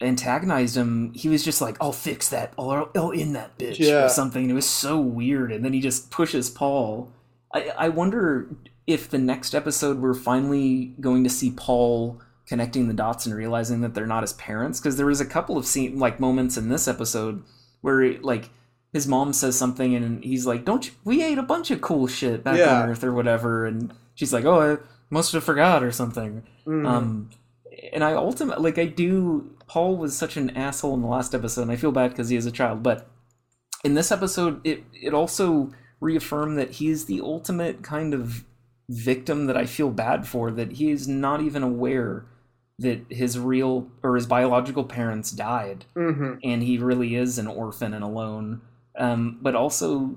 antagonized 0.01 0.77
him, 0.77 1.13
he 1.15 1.29
was 1.29 1.45
just 1.45 1.61
like, 1.61 1.77
"I'll 1.81 1.93
fix 1.93 2.29
that. 2.31 2.53
I'll, 2.59 2.91
I'll 2.95 3.11
in 3.11 3.33
that 3.35 3.59
bitch" 3.59 3.79
yeah. 3.79 4.05
or 4.05 4.09
something. 4.09 4.49
It 4.49 4.55
was 4.55 4.69
so 4.69 5.01
weird, 5.01 5.53
and 5.53 5.65
then 5.65 5.73
he 5.73 5.81
just 5.81 6.11
pushes 6.11 6.51
Paul. 6.51 7.13
I 7.53 7.71
I 7.77 7.89
wonder 7.89 8.49
if 8.87 9.11
the 9.11 9.19
next 9.19 9.55
episode 9.55 9.99
we're 9.99 10.15
finally 10.15 10.95
going 11.01 11.23
to 11.25 11.31
see 11.31 11.51
Paul 11.51 12.21
connecting 12.47 12.89
the 12.89 12.95
dots 12.95 13.27
and 13.27 13.35
realizing 13.35 13.83
that 13.83 13.93
they're 13.95 14.07
not 14.07 14.23
his 14.23 14.33
parents 14.33 14.81
because 14.81 14.97
there 14.97 15.05
was 15.05 15.21
a 15.21 15.27
couple 15.27 15.59
of 15.59 15.67
scene 15.67 15.99
like 15.99 16.19
moments 16.19 16.57
in 16.57 16.71
this 16.71 16.89
episode 16.89 17.43
where 17.83 18.19
like 18.21 18.49
his 18.93 19.07
mom 19.07 19.33
says 19.33 19.57
something 19.57 19.95
and 19.95 20.25
he's 20.25 20.47
like, 20.47 20.65
"Don't 20.65 20.87
you? 20.87 20.93
We 21.05 21.23
ate 21.23 21.39
a 21.39 21.43
bunch 21.43 21.71
of 21.71 21.81
cool 21.81 22.07
shit 22.07 22.43
back 22.43 22.59
yeah. 22.59 22.83
on 22.83 22.89
Earth 22.89 23.05
or 23.05 23.13
whatever," 23.13 23.67
and 23.67 23.93
she's 24.15 24.33
like, 24.33 24.45
"Oh, 24.45 24.61
I 24.61 24.79
must 25.11 25.33
have 25.33 25.45
forgot 25.45 25.83
or 25.83 25.93
something." 25.93 26.43
Mm-hmm. 26.67 26.87
Um, 26.87 27.31
and 27.93 28.03
I 28.03 28.15
ultimately 28.15 28.63
like 28.63 28.79
I 28.79 28.87
do. 28.87 29.55
Paul 29.67 29.97
was 29.97 30.17
such 30.17 30.37
an 30.37 30.51
asshole 30.51 30.95
in 30.95 31.03
the 31.03 31.09
last 31.09 31.35
episode, 31.35 31.63
and 31.63 31.71
I 31.71 31.77
feel 31.77 31.93
bad 31.93 32.11
because 32.11 32.31
he 32.31 32.37
is 32.37 32.47
a 32.47 32.53
child. 32.53 32.83
But 32.83 33.09
in 33.85 33.95
this 33.95 34.11
episode, 34.11 34.61
it 34.67 34.85
it 34.95 35.13
also 35.13 35.71
reaffirmed 36.01 36.59
that 36.59 36.73
he's 36.73 37.05
the 37.05 37.21
ultimate 37.21 37.83
kind 37.83 38.15
of 38.15 38.45
victim 38.89 39.47
that 39.47 39.57
I 39.57 39.67
feel 39.67 39.91
bad 39.91 40.27
for. 40.27 40.51
That 40.51 40.73
he 40.73 40.91
is 40.91 41.07
not 41.07 41.43
even 41.43 41.63
aware 41.63 42.25
that 42.79 43.01
his 43.11 43.39
real 43.39 43.91
or 44.03 44.15
his 44.15 44.27
biological 44.27 44.85
parents 44.85 45.31
died, 45.31 45.85
mm-hmm. 45.95 46.35
and 46.43 46.63
he 46.63 46.79
really 46.79 47.17
is 47.17 47.37
an 47.37 47.47
orphan 47.47 47.93
and 47.93 48.05
alone 48.05 48.63
um, 48.99 49.39
but 49.41 49.55
also 49.55 50.17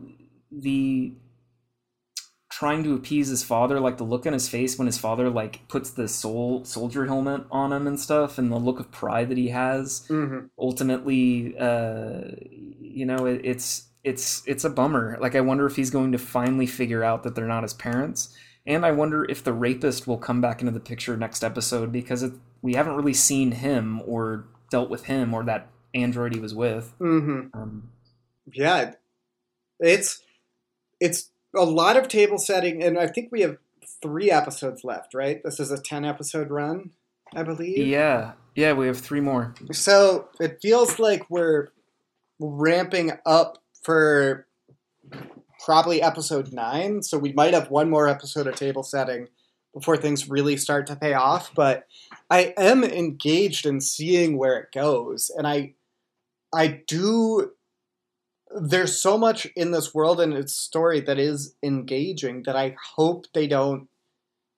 the 0.51 1.13
trying 2.49 2.83
to 2.83 2.93
appease 2.93 3.29
his 3.29 3.43
father, 3.43 3.79
like 3.79 3.97
the 3.97 4.03
look 4.03 4.25
on 4.25 4.33
his 4.33 4.49
face 4.49 4.77
when 4.77 4.85
his 4.85 4.97
father 4.97 5.29
like 5.29 5.67
puts 5.67 5.89
the 5.89 6.07
Sol 6.07 6.65
soldier 6.65 7.05
helmet 7.05 7.43
on 7.49 7.71
him 7.71 7.87
and 7.87 7.99
stuff, 7.99 8.37
and 8.37 8.51
the 8.51 8.57
look 8.57 8.79
of 8.79 8.91
pride 8.91 9.29
that 9.29 9.37
he 9.37 9.49
has. 9.49 10.05
Mm-hmm. 10.09 10.47
Ultimately, 10.59 11.57
uh, 11.57 12.21
you 12.79 13.05
know, 13.05 13.25
it, 13.25 13.41
it's 13.43 13.87
it's 14.03 14.43
it's 14.45 14.65
a 14.65 14.69
bummer. 14.69 15.17
Like 15.19 15.35
I 15.35 15.41
wonder 15.41 15.65
if 15.65 15.75
he's 15.75 15.89
going 15.89 16.11
to 16.11 16.17
finally 16.17 16.67
figure 16.67 17.03
out 17.03 17.23
that 17.23 17.35
they're 17.35 17.47
not 17.47 17.63
his 17.63 17.73
parents, 17.73 18.35
and 18.67 18.85
I 18.85 18.91
wonder 18.91 19.25
if 19.25 19.43
the 19.43 19.53
rapist 19.53 20.07
will 20.07 20.17
come 20.17 20.41
back 20.41 20.59
into 20.59 20.71
the 20.73 20.79
picture 20.79 21.15
next 21.15 21.43
episode 21.43 21.91
because 21.91 22.21
it, 22.21 22.33
we 22.61 22.73
haven't 22.73 22.95
really 22.95 23.13
seen 23.13 23.53
him 23.53 24.01
or 24.05 24.45
dealt 24.69 24.89
with 24.89 25.05
him 25.05 25.33
or 25.33 25.43
that 25.45 25.67
android 25.93 26.33
he 26.33 26.39
was 26.39 26.53
with. 26.53 26.93
Mm-hmm. 26.99 27.59
Um, 27.59 27.89
Yeah, 28.45 28.93
it's 29.79 30.21
it's 30.99 31.31
a 31.55 31.63
lot 31.63 31.97
of 31.97 32.07
table 32.07 32.37
setting, 32.37 32.83
and 32.83 32.97
I 32.97 33.07
think 33.07 33.31
we 33.31 33.41
have 33.41 33.57
three 34.01 34.31
episodes 34.31 34.83
left. 34.83 35.13
Right? 35.13 35.43
This 35.43 35.59
is 35.59 35.71
a 35.71 35.81
ten 35.81 36.05
episode 36.05 36.49
run, 36.49 36.91
I 37.35 37.43
believe. 37.43 37.77
yeah, 37.77 38.33
yeah, 38.55 38.73
we 38.73 38.87
have 38.87 38.99
three 38.99 39.21
more. 39.21 39.53
So 39.71 40.29
it 40.39 40.59
feels 40.61 40.99
like 40.99 41.29
we're 41.29 41.69
ramping 42.39 43.11
up 43.25 43.59
for 43.83 44.47
probably 45.63 46.01
episode 46.01 46.51
nine. 46.51 47.03
So 47.03 47.17
we 47.17 47.33
might 47.33 47.53
have 47.53 47.69
one 47.69 47.89
more 47.89 48.07
episode 48.07 48.47
of 48.47 48.55
table 48.55 48.83
setting 48.83 49.27
before 49.73 49.95
things 49.95 50.29
really 50.29 50.57
start 50.57 50.87
to 50.87 50.95
pay 50.95 51.13
off. 51.13 51.53
But 51.55 51.87
I 52.29 52.53
am 52.57 52.83
engaged 52.83 53.65
in 53.65 53.79
seeing 53.81 54.37
where 54.37 54.57
it 54.57 54.71
goes, 54.73 55.31
and 55.35 55.47
I 55.47 55.73
I 56.53 56.81
do. 56.87 57.51
There's 58.59 59.01
so 59.01 59.17
much 59.17 59.45
in 59.55 59.71
this 59.71 59.93
world 59.93 60.19
and 60.19 60.33
its 60.33 60.53
story 60.53 60.99
that 61.01 61.19
is 61.19 61.55
engaging 61.63 62.43
that 62.43 62.55
I 62.55 62.75
hope 62.95 63.27
they 63.33 63.47
don't 63.47 63.87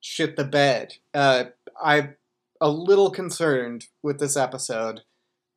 shit 0.00 0.36
the 0.36 0.44
bed. 0.44 0.94
Uh, 1.12 1.44
I'm 1.82 2.16
a 2.60 2.68
little 2.68 3.10
concerned 3.10 3.86
with 4.02 4.18
this 4.18 4.36
episode 4.36 5.02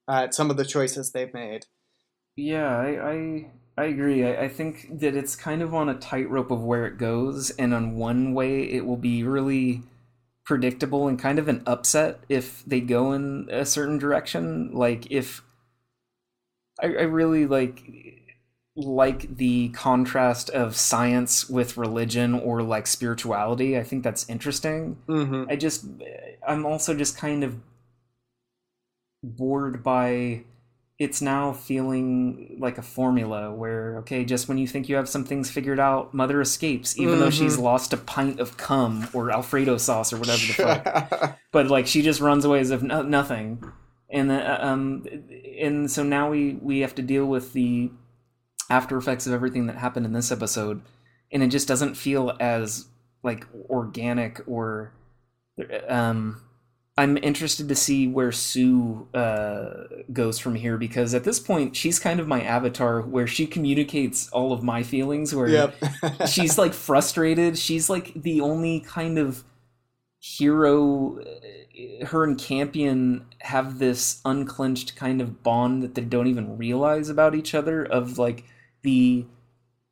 uh, 0.07 0.23
at 0.23 0.33
some 0.33 0.49
of 0.49 0.57
the 0.57 0.65
choices 0.65 1.11
they've 1.11 1.33
made. 1.33 1.65
Yeah, 2.35 2.77
I 2.77 3.11
I, 3.11 3.51
I 3.77 3.83
agree. 3.85 4.25
I, 4.25 4.43
I 4.43 4.49
think 4.49 4.99
that 4.99 5.15
it's 5.15 5.35
kind 5.35 5.61
of 5.61 5.73
on 5.73 5.89
a 5.89 5.95
tightrope 5.95 6.51
of 6.51 6.63
where 6.63 6.85
it 6.85 6.97
goes, 6.97 7.49
and 7.51 7.73
on 7.73 7.95
one 7.95 8.33
way 8.33 8.63
it 8.63 8.85
will 8.85 8.97
be 8.97 9.23
really 9.23 9.83
predictable 10.45 11.07
and 11.07 11.19
kind 11.19 11.39
of 11.39 11.49
an 11.49 11.61
upset 11.65 12.21
if 12.29 12.63
they 12.65 12.79
go 12.79 13.11
in 13.11 13.49
a 13.51 13.65
certain 13.65 13.97
direction. 13.97 14.71
Like 14.71 15.11
if 15.11 15.41
I, 16.81 16.85
I 16.85 17.03
really 17.03 17.45
like 17.45 17.83
like 18.79 19.37
the 19.37 19.69
contrast 19.69 20.51
of 20.51 20.75
science 20.75 21.49
with 21.49 21.77
religion 21.77 22.35
or 22.35 22.61
like 22.61 22.85
spirituality. 22.85 23.75
I 23.77 23.83
think 23.83 24.03
that's 24.03 24.29
interesting. 24.29 24.97
Mm-hmm. 25.07 25.45
I 25.49 25.55
just 25.55 25.85
I'm 26.47 26.63
also 26.65 26.93
just 26.93 27.17
kind 27.17 27.43
of 27.43 27.55
bored 29.23 29.83
by 29.83 30.43
it's 30.99 31.21
now 31.21 31.53
feeling 31.53 32.55
like 32.59 32.77
a 32.77 32.81
formula 32.81 33.51
where 33.53 33.97
okay 33.97 34.23
just 34.23 34.47
when 34.47 34.57
you 34.57 34.67
think 34.67 34.87
you 34.87 34.95
have 34.95 35.09
some 35.09 35.23
things 35.23 35.49
figured 35.49 35.79
out 35.79 36.13
mother 36.13 36.39
escapes 36.39 36.97
even 36.99 37.19
though 37.19 37.29
she's 37.29 37.57
Mhm. 37.57 37.61
lost 37.63 37.93
a 37.93 37.97
pint 37.97 38.39
of 38.39 38.57
cum 38.57 39.07
or 39.13 39.31
alfredo 39.31 39.77
sauce 39.77 40.13
or 40.13 40.17
whatever 40.17 40.37
the 40.37 40.53
fuck 40.53 41.39
but 41.51 41.67
like 41.67 41.87
she 41.87 42.01
just 42.01 42.21
runs 42.21 42.45
away 42.45 42.59
as 42.59 42.71
if 42.71 42.81
no- 42.83 43.01
nothing 43.01 43.61
and 44.09 44.31
uh, 44.31 44.57
um 44.61 45.03
and 45.59 45.89
so 45.91 46.03
now 46.03 46.29
we 46.29 46.53
we 46.61 46.79
have 46.79 46.95
to 46.95 47.01
deal 47.01 47.25
with 47.25 47.53
the 47.53 47.91
after 48.69 48.97
effects 48.97 49.27
of 49.27 49.33
everything 49.33 49.67
that 49.67 49.77
happened 49.77 50.05
in 50.05 50.13
this 50.13 50.31
episode 50.31 50.81
and 51.31 51.43
it 51.43 51.47
just 51.47 51.67
doesn't 51.67 51.95
feel 51.95 52.35
as 52.39 52.87
like 53.23 53.45
organic 53.69 54.41
or 54.47 54.91
um 55.87 56.41
i'm 56.97 57.17
interested 57.17 57.67
to 57.67 57.75
see 57.75 58.07
where 58.07 58.31
sue 58.31 59.07
uh 59.13 59.87
goes 60.13 60.39
from 60.39 60.55
here 60.55 60.77
because 60.77 61.13
at 61.13 61.23
this 61.23 61.39
point 61.39 61.75
she's 61.75 61.99
kind 61.99 62.19
of 62.19 62.27
my 62.27 62.41
avatar 62.41 63.01
where 63.01 63.27
she 63.27 63.45
communicates 63.45 64.29
all 64.29 64.51
of 64.51 64.63
my 64.63 64.83
feelings 64.83 65.33
where 65.33 65.47
yep. 65.49 65.75
she's 66.27 66.57
like 66.57 66.73
frustrated. 66.73 67.57
She's 67.57 67.89
like 67.89 68.13
the 68.15 68.41
only 68.41 68.79
kind 68.81 69.17
of 69.17 69.43
hero. 70.19 71.19
Her 72.05 72.23
and 72.23 72.37
Campion 72.37 73.25
have 73.39 73.79
this 73.79 74.21
unclenched 74.25 74.95
kind 74.95 75.21
of 75.21 75.43
bond 75.43 75.83
that 75.83 75.95
they 75.95 76.01
don't 76.01 76.27
even 76.27 76.57
realize 76.57 77.09
about 77.09 77.35
each 77.35 77.53
other 77.53 77.83
of 77.83 78.17
like 78.17 78.43
the 78.81 79.25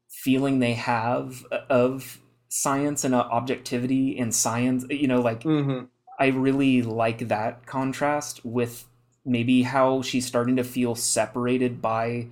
feeling 0.10 0.60
they 0.60 0.74
have 0.74 1.46
of 1.70 2.20
science 2.48 3.04
and 3.04 3.14
uh, 3.14 3.20
objectivity 3.32 4.18
and 4.18 4.34
science. 4.34 4.86
You 4.90 5.08
know, 5.08 5.22
like 5.22 5.44
hmm 5.44 5.84
I 6.18 6.28
really 6.28 6.82
like 6.82 7.28
that 7.28 7.66
contrast 7.66 8.46
with 8.46 8.86
maybe 9.26 9.64
how 9.64 10.02
she's 10.02 10.26
starting 10.26 10.56
to 10.56 10.64
feel 10.64 10.96
separated 10.96 11.82
by 11.82 12.28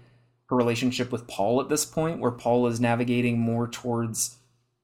her 0.46 0.56
relationship 0.56 1.12
with 1.12 1.28
Paul 1.28 1.60
at 1.60 1.70
this 1.70 1.86
point, 1.86 2.20
where 2.20 2.32
Paul 2.32 2.68
is 2.68 2.80
navigating 2.80 3.39
more 3.39 3.68
towards 3.68 4.38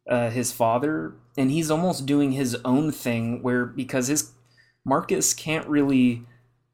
uh, 0.10 0.30
his 0.32 0.52
father, 0.52 1.14
and 1.38 1.52
he's 1.52 1.72
almost 1.72 2.06
doing 2.06 2.34
his 2.34 2.56
own 2.66 2.92
thing, 2.92 3.42
where 3.42 3.66
because 3.66 4.08
his 4.08 4.34
Marcus 4.84 5.34
can't 5.34 5.68
really 5.68 6.24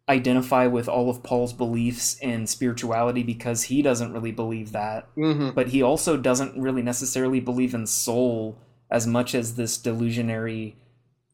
identify 0.08 0.68
with 0.68 0.88
all 0.88 1.10
of 1.10 1.24
Paul's 1.24 1.54
beliefs 1.54 2.20
and 2.22 2.48
spirituality 2.48 3.24
because 3.24 3.64
he 3.64 3.82
doesn't 3.82 4.14
really 4.14 4.32
believe 4.32 4.72
that. 4.72 5.08
Hmm 5.16 5.50
but 5.50 5.70
he 5.70 5.82
also 5.82 6.18
doesn't 6.18 6.60
really 6.60 6.82
necessarily 6.82 7.40
believe 7.40 7.74
in 7.74 7.88
Sol 7.88 8.58
as 8.90 9.08
much 9.08 9.34
as 9.34 9.56
this 9.56 9.78
delusionary 9.78 10.76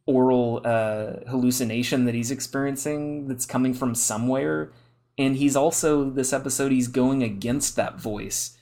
oral 0.06 0.62
uh, 0.64 1.14
hallucination 1.30 2.06
that 2.06 2.16
he's 2.16 2.32
experiencing 2.32 3.28
that's 3.28 3.46
coming 3.46 3.74
from 3.74 3.94
somewhere. 3.96 4.72
And 5.18 5.36
he's 5.36 5.56
also 5.56 6.10
this 6.10 6.34
episode 6.34 6.72
he's 6.72 6.88
going 6.88 7.22
against 7.24 7.76
that 7.76 8.00
voice. 8.00 8.58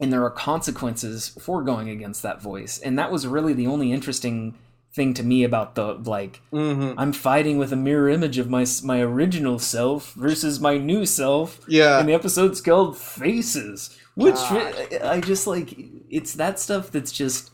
And 0.00 0.12
there 0.12 0.24
are 0.24 0.30
consequences 0.30 1.28
for 1.28 1.62
going 1.62 1.90
against 1.90 2.22
that 2.22 2.40
voice. 2.40 2.78
And 2.78 2.98
that 2.98 3.10
was 3.10 3.26
really 3.26 3.52
the 3.52 3.66
only 3.66 3.92
interesting 3.92 4.56
thing 4.98 5.14
to 5.14 5.22
me 5.32 5.44
about 5.50 5.74
the 5.78 5.86
like 6.16 6.34
hmm 6.50 6.92
i'm 7.02 7.12
fighting 7.12 7.56
with 7.62 7.72
a 7.72 7.76
mirror 7.88 8.08
image 8.16 8.36
of 8.42 8.50
my 8.56 8.64
my 8.82 8.98
original 9.00 9.58
self 9.58 10.12
versus 10.26 10.58
my 10.68 10.74
new 10.90 11.02
self 11.06 11.48
Yeah. 11.68 11.98
and 12.00 12.08
the 12.08 12.14
episode's 12.20 12.60
called 12.60 12.96
Faces, 12.98 13.80
which 14.24 14.34
God. 14.50 14.74
I 15.14 15.20
just 15.30 15.46
like. 15.46 15.68
It's 16.10 16.32
that 16.42 16.58
stuff 16.58 16.84
that's 16.90 17.12
just 17.22 17.50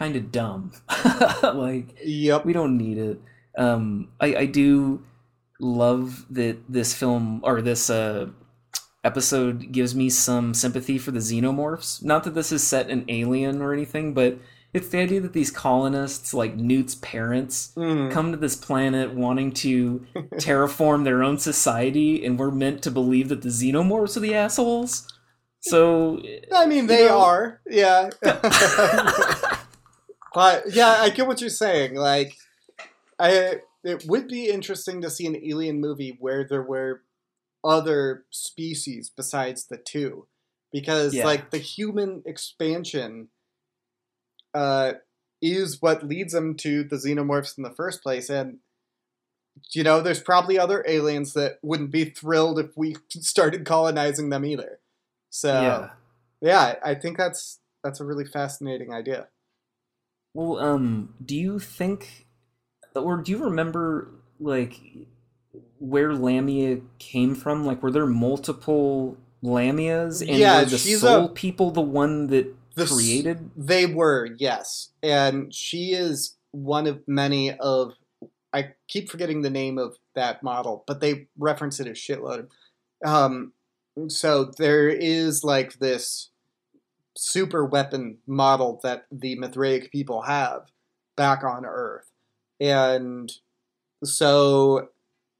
kind 0.00 0.16
of 0.16 0.32
dumb. 0.32 0.72
like 1.42 1.94
Yep. 2.04 2.44
we 2.46 2.52
don't 2.58 2.76
need 2.76 2.98
it. 2.98 3.18
Um, 3.56 4.08
I 4.20 4.28
I 4.44 4.46
do 4.46 5.02
love 5.60 6.26
that 6.30 6.56
this 6.68 6.90
film 7.00 7.40
or 7.44 7.62
this 7.62 7.88
uh 7.90 8.26
episode 9.04 9.70
gives 9.70 9.94
me 9.94 10.08
some 10.10 10.54
sympathy 10.54 10.98
for 10.98 11.10
the 11.12 11.20
xenomorphs. 11.20 12.02
Not 12.02 12.24
that 12.24 12.34
this 12.34 12.50
is 12.52 12.62
set 12.66 12.88
in 12.90 13.04
Alien 13.08 13.60
or 13.62 13.72
anything, 13.72 14.14
but 14.14 14.38
it's 14.74 14.88
the 14.88 14.98
idea 14.98 15.20
that 15.20 15.32
these 15.32 15.50
colonists, 15.50 16.34
like 16.34 16.56
Newt's 16.56 16.96
parents, 16.96 17.72
Mhm. 17.76 18.10
come 18.12 18.32
to 18.32 18.36
this 18.36 18.56
planet 18.56 19.14
wanting 19.14 19.52
to 19.52 20.04
terraform 20.34 21.04
their 21.04 21.22
own 21.22 21.38
society, 21.38 22.24
and 22.26 22.38
we're 22.38 22.50
meant 22.50 22.82
to 22.82 22.90
believe 22.90 23.28
that 23.30 23.42
the 23.42 23.48
xenomorphs 23.48 24.16
are 24.16 24.20
the 24.20 24.34
assholes. 24.34 25.06
So, 25.60 26.20
I 26.52 26.66
mean, 26.66 26.88
they 26.88 27.02
You 27.04 27.08
know- 27.08 27.20
are. 27.20 27.60
Yeah. 27.70 28.10
but 30.34 30.64
yeah, 30.74 30.96
I 30.98 31.10
get 31.10 31.26
what 31.26 31.40
you're 31.40 31.50
saying. 31.50 31.94
Like, 31.94 32.34
I 33.18 33.60
it 33.84 34.04
would 34.06 34.28
be 34.28 34.48
interesting 34.48 35.02
to 35.02 35.10
see 35.10 35.26
an 35.26 35.36
alien 35.36 35.80
movie 35.80 36.16
where 36.18 36.44
there 36.48 36.62
were 36.62 37.02
other 37.62 38.24
species 38.30 39.10
besides 39.14 39.66
the 39.66 39.76
two, 39.78 40.26
because 40.72 41.14
Yeah. 41.14 41.24
like 41.26 41.50
the 41.50 41.58
human 41.58 42.22
expansion, 42.26 43.28
uh, 44.54 44.94
is 45.42 45.82
what 45.82 46.06
leads 46.06 46.32
them 46.32 46.54
to 46.56 46.84
the 46.84 46.96
xenomorphs 46.96 47.56
in 47.58 47.64
the 47.64 47.74
first 47.74 48.02
place, 48.02 48.28
and. 48.30 48.58
You 49.70 49.84
know, 49.84 50.00
there's 50.00 50.20
probably 50.20 50.58
other 50.58 50.84
aliens 50.88 51.32
that 51.34 51.60
wouldn't 51.62 51.92
be 51.92 52.06
thrilled 52.06 52.58
if 52.58 52.76
we 52.76 52.96
started 53.10 53.64
colonizing 53.64 54.30
them 54.30 54.44
either. 54.44 54.80
So 55.30 55.52
yeah. 55.52 55.90
yeah, 56.40 56.74
I 56.84 56.96
think 56.96 57.16
that's 57.16 57.60
that's 57.84 58.00
a 58.00 58.04
really 58.04 58.24
fascinating 58.24 58.92
idea. 58.92 59.28
Well, 60.34 60.58
um, 60.58 61.14
do 61.24 61.36
you 61.36 61.60
think, 61.60 62.26
or 62.96 63.18
do 63.18 63.30
you 63.30 63.38
remember, 63.38 64.10
like, 64.40 64.80
where 65.78 66.12
Lamia 66.14 66.80
came 66.98 67.36
from? 67.36 67.64
Like, 67.64 67.82
were 67.82 67.92
there 67.92 68.06
multiple 68.06 69.16
Lamias, 69.44 70.20
and 70.20 70.38
Yeah, 70.38 70.60
were 70.60 70.64
the 70.64 70.78
soul 70.78 71.26
a- 71.26 71.28
people 71.28 71.70
the 71.70 71.80
one 71.80 72.26
that 72.28 72.52
The 72.74 72.86
created? 72.86 73.50
They 73.56 73.86
were, 73.86 74.28
yes, 74.38 74.90
and 75.02 75.54
she 75.54 75.92
is 75.92 76.36
one 76.50 76.86
of 76.86 77.06
many 77.06 77.52
of. 77.52 77.94
I 78.52 78.74
keep 78.86 79.10
forgetting 79.10 79.42
the 79.42 79.50
name 79.50 79.78
of 79.78 79.96
that 80.14 80.42
model, 80.42 80.84
but 80.86 81.00
they 81.00 81.26
reference 81.36 81.80
it 81.80 81.88
a 81.88 81.90
shitload. 81.90 82.46
Um, 83.04 83.52
so 84.08 84.44
there 84.44 84.88
is 84.88 85.42
like 85.42 85.78
this 85.80 86.30
super 87.16 87.64
weapon 87.64 88.18
model 88.26 88.80
that 88.82 89.06
the 89.10 89.36
Mithraic 89.36 89.90
people 89.90 90.22
have 90.22 90.66
back 91.16 91.44
on 91.44 91.64
Earth. 91.64 92.10
And 92.60 93.32
so 94.02 94.88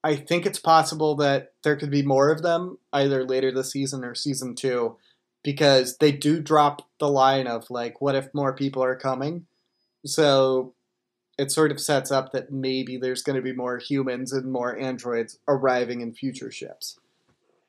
I 0.02 0.16
think 0.16 0.46
it's 0.46 0.58
possible 0.60 1.14
that 1.16 1.52
there 1.62 1.76
could 1.76 1.90
be 1.90 2.02
more 2.02 2.30
of 2.30 2.42
them 2.42 2.78
either 2.92 3.24
later 3.24 3.50
this 3.50 3.72
season 3.72 4.04
or 4.04 4.14
season 4.14 4.54
two 4.54 4.96
because 5.44 5.98
they 5.98 6.10
do 6.10 6.40
drop 6.40 6.88
the 6.98 7.08
line 7.08 7.46
of 7.46 7.70
like, 7.70 8.00
what 8.00 8.16
if 8.16 8.34
more 8.34 8.52
people 8.52 8.82
are 8.82 8.96
coming? 8.96 9.46
So 10.04 10.74
it 11.38 11.52
sort 11.52 11.70
of 11.70 11.80
sets 11.80 12.10
up 12.10 12.32
that 12.32 12.50
maybe 12.50 12.96
there's 12.96 13.22
going 13.22 13.36
to 13.36 13.42
be 13.42 13.52
more 13.52 13.78
humans 13.78 14.32
and 14.32 14.50
more 14.50 14.76
androids 14.76 15.38
arriving 15.46 16.00
in 16.00 16.14
future 16.14 16.50
ships. 16.50 16.98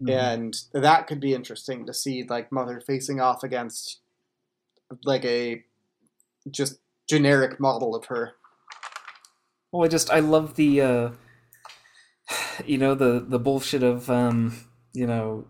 Mm-hmm. 0.01 0.09
And 0.09 0.55
that 0.73 1.07
could 1.07 1.19
be 1.19 1.33
interesting 1.33 1.85
to 1.85 1.93
see, 1.93 2.23
like 2.23 2.51
Mother 2.51 2.79
facing 2.79 3.19
off 3.19 3.43
against 3.43 3.99
like 5.03 5.25
a 5.25 5.63
just 6.49 6.79
generic 7.09 7.59
model 7.59 7.93
of 7.93 8.05
her. 8.05 8.33
Well, 9.71 9.83
I 9.83 9.89
just 9.89 10.09
I 10.09 10.19
love 10.19 10.55
the 10.55 10.81
uh 10.81 11.09
you 12.65 12.77
know 12.77 12.95
the 12.95 13.25
the 13.25 13.39
bullshit 13.39 13.83
of 13.83 14.09
um 14.09 14.65
you 14.93 15.07
know 15.07 15.45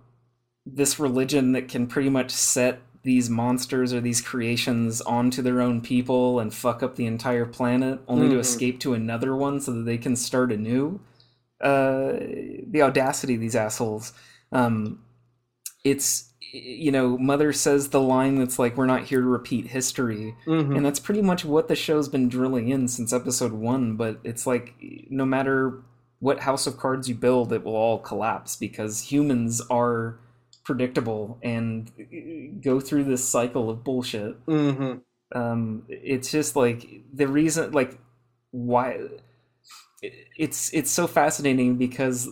this 0.65 0.99
religion 0.99 1.51
that 1.51 1.67
can 1.67 1.87
pretty 1.87 2.09
much 2.09 2.31
set 2.31 2.81
these 3.03 3.29
monsters 3.29 3.93
or 3.93 4.01
these 4.01 4.19
creations 4.19 4.99
onto 5.01 5.41
their 5.41 5.61
own 5.61 5.79
people 5.79 6.39
and 6.39 6.53
fuck 6.53 6.81
up 6.81 6.95
the 6.95 7.05
entire 7.05 7.45
planet 7.45 7.99
only 8.07 8.25
mm-hmm. 8.25 8.33
to 8.33 8.39
escape 8.39 8.79
to 8.79 8.95
another 8.95 9.35
one 9.35 9.61
so 9.61 9.71
that 9.71 9.83
they 9.83 9.97
can 9.97 10.15
start 10.15 10.51
anew 10.51 10.99
uh 11.61 12.13
the 12.67 12.81
audacity 12.81 13.35
of 13.35 13.39
these 13.39 13.55
assholes 13.55 14.11
um 14.51 14.99
it's 15.83 16.33
you 16.55 16.91
know, 16.91 17.17
Mother 17.17 17.51
says 17.51 17.89
the 17.89 17.99
line 17.99 18.37
that's 18.37 18.59
like, 18.59 18.77
"We're 18.77 18.85
not 18.85 19.03
here 19.03 19.21
to 19.21 19.27
repeat 19.27 19.67
history," 19.67 20.35
mm-hmm. 20.45 20.75
and 20.75 20.85
that's 20.85 20.99
pretty 20.99 21.21
much 21.21 21.43
what 21.43 21.67
the 21.67 21.75
show's 21.75 22.07
been 22.07 22.29
drilling 22.29 22.69
in 22.69 22.87
since 22.87 23.11
episode 23.11 23.51
one. 23.51 23.95
But 23.95 24.19
it's 24.23 24.47
like, 24.47 24.73
no 25.09 25.25
matter 25.25 25.83
what 26.19 26.41
house 26.41 26.65
of 26.65 26.77
cards 26.77 27.09
you 27.09 27.15
build, 27.15 27.51
it 27.51 27.63
will 27.63 27.75
all 27.75 27.99
collapse 27.99 28.55
because 28.55 29.11
humans 29.11 29.61
are 29.69 30.17
predictable 30.65 31.37
and 31.41 31.91
go 32.61 32.79
through 32.79 33.05
this 33.05 33.23
cycle 33.23 33.69
of 33.69 33.83
bullshit. 33.83 34.43
Mm-hmm. 34.45 35.37
Um, 35.39 35.83
it's 35.87 36.31
just 36.31 36.55
like 36.55 36.87
the 37.13 37.27
reason, 37.27 37.71
like, 37.71 37.97
why 38.51 38.99
it's 40.37 40.73
it's 40.73 40.91
so 40.91 41.07
fascinating 41.07 41.77
because 41.77 42.27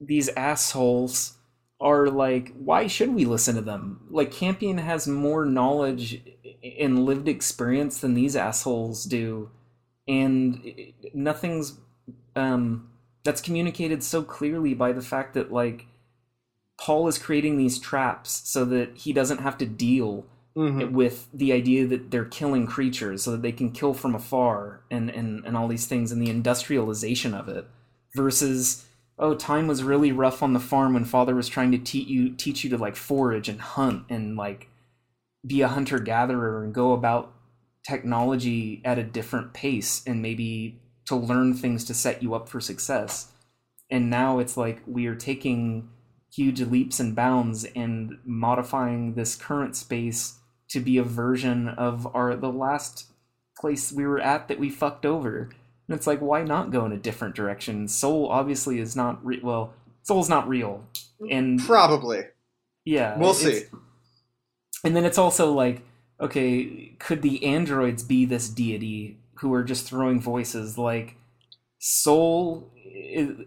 these 0.00 0.28
assholes 0.30 1.34
are 1.80 2.08
like, 2.08 2.52
why 2.56 2.86
should 2.86 3.14
we 3.14 3.24
listen 3.24 3.54
to 3.56 3.60
them? 3.60 4.06
Like, 4.10 4.30
Campion 4.30 4.78
has 4.78 5.08
more 5.08 5.44
knowledge 5.44 6.22
and 6.78 7.04
lived 7.04 7.28
experience 7.28 8.00
than 8.00 8.14
these 8.14 8.36
assholes 8.36 9.04
do, 9.04 9.50
and 10.06 10.64
nothing's 11.12 11.78
um, 12.36 12.90
that's 13.24 13.40
communicated 13.40 14.02
so 14.02 14.22
clearly 14.22 14.74
by 14.74 14.92
the 14.92 15.02
fact 15.02 15.34
that 15.34 15.52
like 15.52 15.86
Paul 16.80 17.08
is 17.08 17.18
creating 17.18 17.58
these 17.58 17.78
traps 17.78 18.42
so 18.44 18.64
that 18.66 18.96
he 18.96 19.12
doesn't 19.12 19.40
have 19.40 19.56
to 19.58 19.66
deal 19.66 20.26
mm-hmm. 20.56 20.92
with 20.94 21.28
the 21.32 21.52
idea 21.52 21.86
that 21.86 22.10
they're 22.10 22.24
killing 22.24 22.66
creatures 22.66 23.22
so 23.22 23.30
that 23.32 23.42
they 23.42 23.52
can 23.52 23.70
kill 23.70 23.94
from 23.94 24.14
afar 24.14 24.82
and 24.90 25.10
and 25.10 25.44
and 25.44 25.56
all 25.56 25.68
these 25.68 25.86
things 25.86 26.10
and 26.10 26.20
the 26.20 26.30
industrialization 26.30 27.34
of 27.34 27.48
it 27.48 27.66
versus 28.16 28.84
oh, 29.18 29.34
time 29.34 29.66
was 29.66 29.84
really 29.84 30.10
rough 30.10 30.42
on 30.42 30.52
the 30.52 30.60
farm 30.60 30.94
when 30.94 31.04
father 31.04 31.34
was 31.34 31.48
trying 31.48 31.70
to 31.70 31.78
teach 31.78 32.08
you 32.08 32.30
teach 32.30 32.64
you 32.64 32.70
to 32.70 32.78
like 32.78 32.96
forage 32.96 33.48
and 33.48 33.60
hunt 33.60 34.04
and 34.08 34.36
like 34.36 34.68
be 35.46 35.60
a 35.60 35.68
hunter 35.68 35.98
gatherer 35.98 36.64
and 36.64 36.74
go 36.74 36.92
about 36.92 37.32
technology 37.86 38.80
at 38.84 38.98
a 38.98 39.02
different 39.02 39.52
pace 39.52 40.02
and 40.06 40.22
maybe 40.22 40.80
to 41.06 41.16
learn 41.16 41.54
things 41.54 41.84
to 41.84 41.94
set 41.94 42.22
you 42.22 42.34
up 42.34 42.48
for 42.48 42.60
success. 42.60 43.32
And 43.90 44.08
now 44.08 44.38
it's 44.38 44.56
like 44.56 44.80
we 44.86 45.06
are 45.06 45.14
taking 45.14 45.88
huge 46.32 46.60
leaps 46.60 46.98
and 46.98 47.14
bounds 47.14 47.64
and 47.76 48.18
modifying 48.24 49.14
this 49.14 49.36
current 49.36 49.76
space 49.76 50.38
to 50.68 50.80
be 50.80 50.96
a 50.96 51.02
version 51.02 51.68
of 51.68 52.06
our 52.14 52.34
the 52.34 52.50
last 52.52 53.12
place 53.60 53.92
we 53.92 54.06
were 54.06 54.20
at 54.20 54.48
that 54.48 54.58
we 54.58 54.70
fucked 54.70 55.04
over 55.04 55.50
and 55.92 55.98
it's 55.98 56.06
like, 56.06 56.20
why 56.20 56.42
not 56.42 56.70
go 56.70 56.86
in 56.86 56.92
a 56.92 56.96
different 56.96 57.34
direction? 57.34 57.88
Sol 57.88 58.28
obviously 58.30 58.78
is 58.78 58.96
not 58.96 59.24
re- 59.24 59.40
well. 59.42 59.74
Sol's 60.04 60.28
not 60.28 60.48
real, 60.48 60.84
and 61.30 61.60
probably, 61.60 62.24
yeah, 62.84 63.18
we'll 63.18 63.34
see. 63.34 63.64
And 64.82 64.96
then 64.96 65.04
it's 65.04 65.18
also 65.18 65.52
like, 65.52 65.82
okay, 66.18 66.94
could 66.98 67.22
the 67.22 67.44
androids 67.44 68.02
be 68.02 68.24
this 68.24 68.48
deity 68.48 69.18
who 69.34 69.52
are 69.54 69.62
just 69.62 69.86
throwing 69.86 70.18
voices 70.18 70.78
like 70.78 71.16
Sol? 71.78 72.71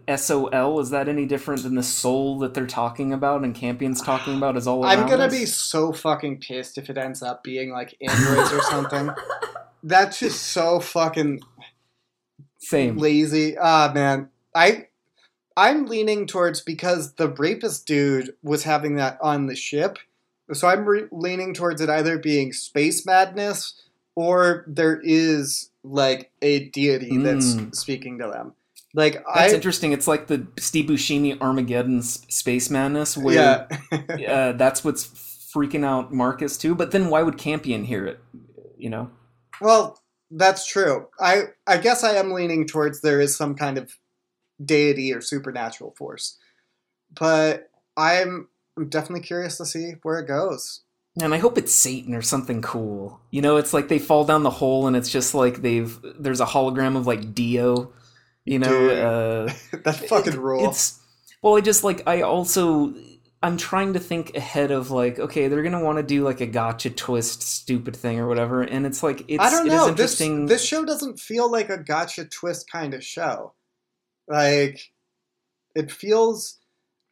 S 0.08 0.30
O 0.30 0.46
L 0.46 0.80
is 0.80 0.90
that 0.90 1.08
any 1.08 1.26
different 1.26 1.62
than 1.62 1.74
the 1.74 1.82
soul 1.82 2.38
that 2.40 2.54
they're 2.54 2.66
talking 2.66 3.12
about 3.12 3.42
and 3.42 3.54
Campion's 3.54 4.00
talking 4.00 4.36
about 4.36 4.56
is 4.56 4.66
all 4.66 4.84
I'm 4.84 5.08
gonna 5.08 5.24
us? 5.24 5.32
be 5.32 5.46
so 5.46 5.92
fucking 5.92 6.40
pissed 6.40 6.78
if 6.78 6.90
it 6.90 6.98
ends 6.98 7.22
up 7.22 7.42
being 7.42 7.70
like 7.70 7.96
androids 8.00 8.52
or 8.52 8.62
something. 8.62 9.10
That's 9.82 10.18
just 10.18 10.42
so 10.42 10.80
fucking 10.80 11.40
same. 12.58 12.96
Lazy. 12.96 13.56
Ah, 13.58 13.92
man. 13.94 14.30
I 14.54 14.88
I'm 15.56 15.86
leaning 15.86 16.26
towards 16.26 16.60
because 16.60 17.14
the 17.14 17.28
rapist 17.28 17.86
dude 17.86 18.34
was 18.42 18.64
having 18.64 18.96
that 18.96 19.18
on 19.22 19.46
the 19.46 19.56
ship. 19.56 19.98
So 20.52 20.68
I'm 20.68 20.84
re- 20.84 21.08
leaning 21.10 21.54
towards 21.54 21.80
it 21.80 21.88
either 21.88 22.18
being 22.18 22.52
space 22.52 23.06
madness 23.06 23.82
or 24.14 24.64
there 24.66 25.00
is 25.02 25.70
like 25.82 26.30
a 26.42 26.68
deity 26.68 27.12
mm. 27.12 27.24
that's 27.24 27.78
speaking 27.78 28.18
to 28.18 28.28
them. 28.28 28.54
Like 28.96 29.22
that's 29.34 29.52
I, 29.52 29.54
interesting. 29.54 29.92
It's 29.92 30.08
like 30.08 30.26
the 30.26 30.46
Steve 30.58 30.88
Buscemi 30.88 31.38
Armageddon 31.38 32.00
space 32.02 32.70
madness, 32.70 33.14
where 33.14 33.68
yeah. 34.16 34.32
uh, 34.32 34.52
that's 34.52 34.82
what's 34.82 35.06
freaking 35.54 35.84
out 35.84 36.14
Marcus 36.14 36.56
too. 36.56 36.74
But 36.74 36.92
then 36.92 37.10
why 37.10 37.22
would 37.22 37.36
Campion 37.36 37.84
hear 37.84 38.06
it? 38.06 38.18
You 38.78 38.88
know. 38.88 39.10
Well, 39.60 40.00
that's 40.30 40.66
true. 40.66 41.08
I 41.20 41.48
I 41.66 41.76
guess 41.76 42.04
I 42.04 42.14
am 42.14 42.32
leaning 42.32 42.66
towards 42.66 43.02
there 43.02 43.20
is 43.20 43.36
some 43.36 43.54
kind 43.54 43.76
of 43.76 43.92
deity 44.64 45.12
or 45.12 45.20
supernatural 45.20 45.94
force, 45.98 46.38
but 47.14 47.68
I'm 47.98 48.48
I'm 48.78 48.88
definitely 48.88 49.26
curious 49.26 49.58
to 49.58 49.66
see 49.66 49.96
where 50.04 50.20
it 50.20 50.26
goes. 50.26 50.84
And 51.20 51.34
I 51.34 51.38
hope 51.38 51.58
it's 51.58 51.74
Satan 51.74 52.14
or 52.14 52.22
something 52.22 52.62
cool. 52.62 53.20
You 53.30 53.42
know, 53.42 53.58
it's 53.58 53.74
like 53.74 53.88
they 53.88 53.98
fall 53.98 54.24
down 54.24 54.42
the 54.42 54.48
hole 54.48 54.86
and 54.86 54.96
it's 54.96 55.10
just 55.10 55.34
like 55.34 55.60
they've 55.60 55.98
there's 56.18 56.40
a 56.40 56.46
hologram 56.46 56.96
of 56.96 57.06
like 57.06 57.34
Dio. 57.34 57.92
You 58.46 58.60
know, 58.60 58.88
uh, 58.88 59.52
that 59.84 59.96
fucking 60.08 60.34
it, 60.34 60.38
rule. 60.38 60.70
It's 60.70 61.00
well, 61.42 61.56
I 61.56 61.60
just 61.60 61.84
like 61.84 62.06
I 62.06 62.22
also 62.22 62.94
I'm 63.42 63.56
trying 63.56 63.92
to 63.92 64.00
think 64.00 64.36
ahead 64.36 64.70
of 64.70 64.90
like, 64.90 65.18
okay, 65.18 65.48
they're 65.48 65.62
gonna 65.62 65.84
want 65.84 65.98
to 65.98 66.02
do 66.02 66.24
like 66.24 66.40
a 66.40 66.46
gotcha 66.46 66.90
twist, 66.90 67.42
stupid 67.42 67.94
thing 67.94 68.18
or 68.18 68.26
whatever, 68.26 68.62
and 68.62 68.86
it's 68.86 69.02
like 69.02 69.24
it's. 69.28 69.42
I 69.42 69.50
don't 69.50 69.66
know. 69.66 69.90
This 69.90 70.18
this 70.18 70.64
show 70.64 70.84
doesn't 70.84 71.20
feel 71.20 71.50
like 71.50 71.68
a 71.68 71.78
gotcha 71.78 72.24
twist 72.24 72.70
kind 72.70 72.94
of 72.94 73.04
show. 73.04 73.52
Like, 74.28 74.92
it 75.76 75.92
feels, 75.92 76.58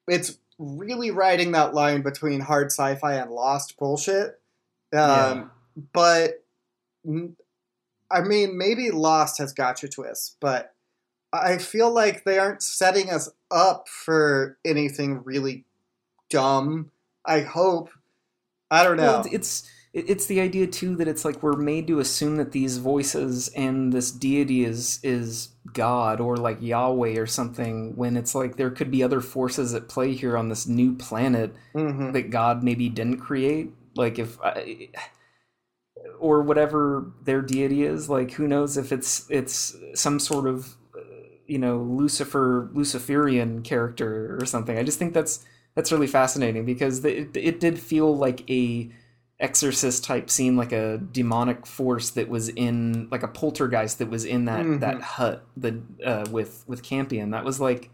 it's 0.09 0.37
really 0.59 1.13
riding 1.13 1.53
that 1.53 1.75
line 1.75 2.03
between 2.03 2.41
hard 2.41 2.73
sci-fi 2.73 3.15
and 3.15 3.31
lost 3.31 3.77
bullshit. 3.79 4.41
Um, 4.93 4.93
yeah. 4.93 5.45
But 5.93 6.45
I 8.11 8.23
mean, 8.23 8.59
maybe 8.59 8.91
Lost 8.91 9.39
has 9.39 9.53
gotcha 9.53 9.89
twists, 9.89 10.37
but 10.41 10.74
I 11.35 11.59
feel 11.59 11.91
like 11.91 12.25
they 12.25 12.39
aren't 12.39 12.63
setting 12.63 13.11
us 13.11 13.29
up 13.51 13.89
for 13.89 14.59
anything 14.65 15.23
really 15.25 15.65
dumb. 16.31 16.91
I 17.25 17.41
hope. 17.41 17.91
I 18.71 18.85
don't 18.85 18.97
know. 18.97 19.05
Well, 19.05 19.27
it's 19.33 19.69
it's 19.93 20.27
the 20.27 20.41
idea 20.41 20.67
too 20.67 20.97
that 20.97 21.07
it's 21.07 21.25
like 21.25 21.43
we're 21.43 21.53
made 21.53 21.87
to 21.87 22.01
assume 22.01 22.37
that 22.37 22.51
these 22.51 22.79
voices 22.79 23.49
and 23.49 23.93
this 23.93 24.11
deity 24.11 24.65
is 24.65 24.99
is 25.03 25.51
God 25.73 26.21
or 26.21 26.37
like 26.37 26.61
Yahweh 26.61 27.17
or 27.17 27.27
something 27.27 27.95
when 27.97 28.17
it's 28.17 28.35
like 28.35 28.57
there 28.57 28.71
could 28.71 28.91
be 28.91 29.03
other 29.03 29.21
forces 29.21 29.75
at 29.75 29.89
play 29.89 30.13
here 30.15 30.37
on 30.37 30.49
this 30.49 30.67
new 30.67 30.95
planet 30.95 31.55
mm-hmm. 31.75 32.13
that 32.13 32.31
God 32.31 32.65
maybe 32.65 32.89
didn't 32.89 33.19
create. 33.19 33.71
Like 33.95 34.19
if 34.19 34.41
I, 34.41 34.89
or 36.19 36.43
whatever 36.43 37.13
their 37.23 37.41
deity 37.41 37.85
is, 37.85 38.09
like 38.09 38.33
who 38.33 38.49
knows 38.49 38.77
if 38.77 38.93
it's 38.93 39.27
it's 39.31 39.77
some 39.95 40.19
sort 40.19 40.49
of 40.49 40.77
you 41.47 41.59
know 41.59 41.79
Lucifer 41.79 42.71
Luciferian 42.73 43.63
character 43.63 44.39
or 44.41 44.47
something. 44.47 44.79
I 44.79 44.83
just 44.83 44.99
think 44.99 45.15
that's 45.15 45.45
that's 45.75 45.93
really 45.93 46.07
fascinating 46.07 46.65
because 46.65 47.05
it, 47.05 47.37
it 47.37 47.61
did 47.61 47.79
feel 47.79 48.17
like 48.17 48.49
a 48.51 48.91
exorcist 49.41 50.05
type 50.05 50.31
scene 50.31 50.57
like 50.57 50.73
a 50.73 50.99
demonic 50.99 51.67
force 51.67 52.11
that 52.11 52.29
was 52.29 52.49
in 52.51 53.09
like 53.11 53.25
a 53.25 53.29
poltergeist 53.29 53.99
that 53.99 54.09
was 54.09 54.25
in 54.25 54.45
that 54.45 54.61
mm-hmm. 54.61 54.79
that 54.79 55.03
hut 55.03 55.45
the 55.57 55.83
uh, 56.05 56.25
with 56.31 56.65
with 56.69 56.85
campion 56.85 57.31
that 57.31 57.45
was 57.45 57.61
like 57.61 57.91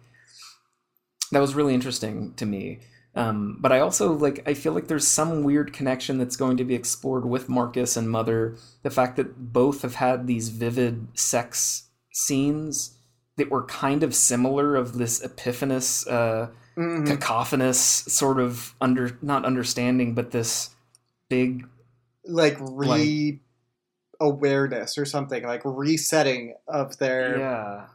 that 1.32 1.40
was 1.40 1.54
really 1.54 1.74
interesting 1.74 2.34
to 2.34 2.44
me 2.44 2.78
Um, 3.14 3.56
but 3.60 3.72
I 3.72 3.80
also 3.80 4.12
like 4.12 4.42
I 4.46 4.54
feel 4.54 4.72
like 4.72 4.86
there's 4.86 5.06
some 5.06 5.42
weird 5.42 5.72
connection 5.72 6.18
that's 6.18 6.36
going 6.36 6.56
to 6.58 6.64
be 6.64 6.74
explored 6.74 7.24
with 7.26 7.48
Marcus 7.48 7.96
and 7.96 8.08
Mother. 8.08 8.56
The 8.82 8.90
fact 8.90 9.16
that 9.16 9.52
both 9.52 9.82
have 9.82 9.96
had 9.96 10.26
these 10.26 10.50
vivid 10.50 11.08
sex 11.14 11.88
scenes 12.12 12.98
that 13.40 13.50
were 13.50 13.64
kind 13.64 14.02
of 14.02 14.14
similar 14.14 14.76
of 14.76 14.98
this 14.98 15.20
epiphanous, 15.20 16.06
uh, 16.06 16.50
Mhm. 16.76 17.06
cacophonous 17.06 17.80
sort 17.80 18.38
of 18.38 18.74
under 18.80 19.18
not 19.20 19.44
understanding, 19.44 20.14
but 20.14 20.30
this 20.30 20.70
big 21.28 21.66
like 22.24 22.56
re 22.60 23.40
awareness 24.20 24.96
or 24.98 25.04
something 25.04 25.44
like 25.44 25.62
resetting 25.64 26.54
of 26.68 26.98
their 26.98 27.38
yeah. 27.38 27.86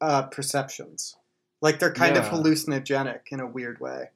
uh, 0.00 0.22
perceptions. 0.22 1.16
Like 1.60 1.78
they're 1.78 1.92
kind 1.92 2.16
of 2.16 2.24
hallucinogenic 2.24 3.20
in 3.30 3.40
a 3.40 3.46
weird 3.46 3.80
way. 3.80 4.10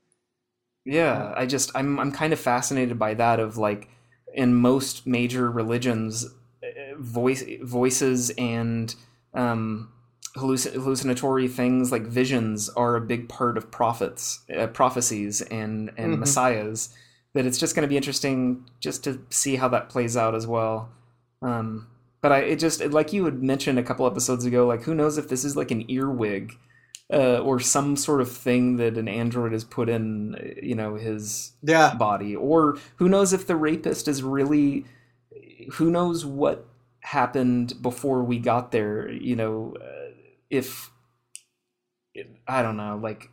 Yeah, 0.85 1.35
I 1.37 1.47
just 1.47 1.71
I'm 1.75 1.99
I'm 1.99 2.13
kind 2.13 2.33
of 2.33 2.41
fascinated 2.41 2.99
by 2.99 3.15
that 3.15 3.41
of 3.41 3.57
like 3.59 3.89
in 4.33 4.55
most 4.55 5.07
major 5.07 5.51
religions 5.51 6.27
uh, 6.63 6.95
voice 6.99 7.45
voices 7.63 8.31
and 8.39 8.95
um 9.35 9.93
halluc- 10.37 10.73
hallucinatory 10.75 11.49
things 11.49 11.91
like 11.93 12.03
visions 12.03 12.69
are 12.71 12.97
a 12.97 13.01
big 13.01 13.29
part 13.29 13.57
of 13.57 13.71
prophets 13.71 14.41
uh, 14.57 14.67
prophecies 14.69 15.41
and 15.43 15.91
and 15.97 16.17
Mhm. 16.17 16.21
messiahs 16.21 16.91
that 17.35 17.47
it's 17.47 17.59
just 17.59 17.75
going 17.75 17.83
to 17.83 17.89
be 17.89 17.97
interesting 17.97 18.65
just 18.81 19.05
to 19.05 19.21
see 19.31 19.57
how 19.57 19.69
that 19.69 19.89
plays 19.89 20.17
out 20.17 20.35
as 20.35 20.47
well 20.47 20.89
um 21.43 21.87
but 22.23 22.33
I 22.33 22.39
it 22.41 22.57
just 22.59 22.81
like 22.85 23.13
you 23.13 23.25
had 23.25 23.43
mentioned 23.43 23.79
a 23.79 23.83
couple 23.83 24.07
episodes 24.07 24.45
ago 24.45 24.67
like 24.67 24.83
who 24.83 24.95
knows 24.95 25.19
if 25.19 25.29
this 25.29 25.45
is 25.45 25.57
like 25.57 25.71
an 25.71 25.89
earwig 25.91 26.55
uh, 27.13 27.39
or 27.39 27.61
some 27.61 27.95
sort 27.97 28.21
of 28.21 28.33
thing 28.33 28.79
that 28.79 28.99
an 28.99 29.07
android 29.07 29.53
has 29.53 29.63
put 29.63 29.89
in, 29.89 30.35
you 30.61 30.75
know, 30.75 30.97
his 30.97 31.53
yeah 31.63 31.95
body, 31.95 32.35
or 32.35 32.79
who 32.97 33.09
knows 33.09 33.33
if 33.33 33.47
the 33.47 33.55
rapist 33.55 34.09
is 34.09 34.25
really, 34.25 34.85
who 35.75 35.89
knows 35.89 36.25
what 36.27 36.67
happened 37.01 37.75
before 37.81 38.25
we 38.25 38.41
got 38.41 38.73
there, 38.73 39.09
you 39.09 39.37
know, 39.37 39.75
uh, 39.81 40.06
if 40.51 40.91
I 42.49 42.63
don't 42.63 42.77
know, 42.77 42.99
like 43.03 43.31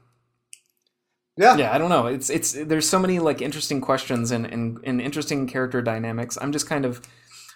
yeah 1.37 1.55
yeah, 1.57 1.73
I 1.73 1.77
don't 1.77 1.89
know. 1.89 2.07
It's 2.07 2.29
it's 2.29 2.51
there's 2.53 2.87
so 2.87 2.99
many 2.99 3.19
like 3.19 3.41
interesting 3.41 3.81
questions 3.81 4.31
and 4.31 4.45
and, 4.45 4.79
and 4.83 5.01
interesting 5.01 5.47
character 5.47 5.81
dynamics. 5.81 6.37
I'm 6.41 6.51
just 6.51 6.67
kind 6.67 6.85
of 6.85 7.01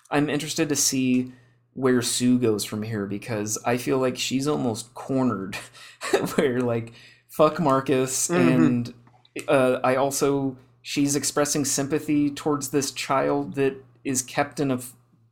I'm 0.10 0.30
interested 0.30 0.70
to 0.70 0.76
see 0.76 1.32
where 1.74 2.02
Sue 2.02 2.40
goes 2.40 2.64
from 2.64 2.82
here 2.82 3.06
because 3.06 3.58
I 3.66 3.78
feel 3.78 4.00
like 4.00 4.18
she's 4.18 4.48
almost 4.48 4.94
cornered 4.96 5.56
where 6.36 6.60
like 6.62 6.94
fuck 7.28 7.60
Marcus 7.60 8.30
Mhm. 8.30 8.56
and 8.56 8.94
uh, 9.48 9.80
I 9.84 9.96
also 9.96 10.58
she's 10.82 11.16
expressing 11.16 11.66
sympathy 11.66 12.32
towards 12.32 12.70
this 12.70 12.92
child 12.92 13.54
that 13.56 13.76
is 14.04 14.24
kept 14.24 14.60
in 14.60 14.72
a 14.72 14.80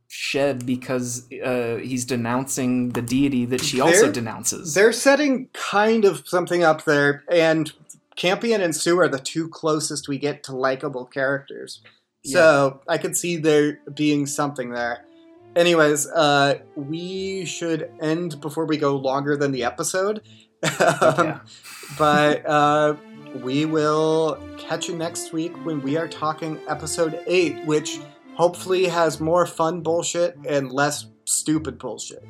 shed 0.08 0.64
because 0.66 1.26
uh, 1.44 1.76
he's 1.82 2.04
denouncing 2.04 2.90
the 2.90 3.02
deity 3.02 3.44
that 3.46 3.62
she 3.62 3.80
also 3.80 4.02
They're- 4.02 4.12
denounces. 4.12 4.74
they're 4.74 4.92
setting 4.92 5.48
kind 5.52 6.04
of 6.04 6.26
something 6.28 6.62
up 6.62 6.84
there 6.84 7.24
and 7.30 7.72
campion 8.16 8.60
and 8.60 8.74
sue 8.74 8.98
are 9.00 9.08
the 9.08 9.18
two 9.18 9.48
closest 9.48 10.08
we 10.08 10.18
get 10.18 10.42
to 10.44 10.56
likable 10.56 11.04
characters. 11.04 11.82
So 12.24 12.80
i 12.88 12.98
could 12.98 13.16
see 13.16 13.36
there 13.36 13.78
being 13.94 14.26
something 14.26 14.70
there. 14.70 15.04
Anyways 15.54 16.06
uh 16.08 16.58
we 16.74 17.44
should 17.44 17.90
end 18.00 18.40
before 18.40 18.64
we 18.66 18.76
go 18.78 18.96
longer 18.96 19.36
than 19.36 19.52
the 19.52 19.64
episode. 19.64 20.22
Um, 21.02 21.40
but 21.98 22.44
uh, 22.46 22.96
we 23.42 23.64
will 23.66 24.38
catch 24.56 24.88
you 24.88 24.96
next 24.96 25.32
week 25.32 25.52
when 25.64 25.82
we 25.82 25.96
are 25.96 26.08
talking 26.08 26.58
episode 26.68 27.20
8 27.26 27.64
which 27.66 28.00
hopefully 28.36 28.84
has 28.86 29.20
more 29.20 29.46
fun 29.46 29.80
bullshit 29.80 30.36
and 30.46 30.70
less 30.70 31.06
stupid 31.24 31.78
bullshit 31.78 32.24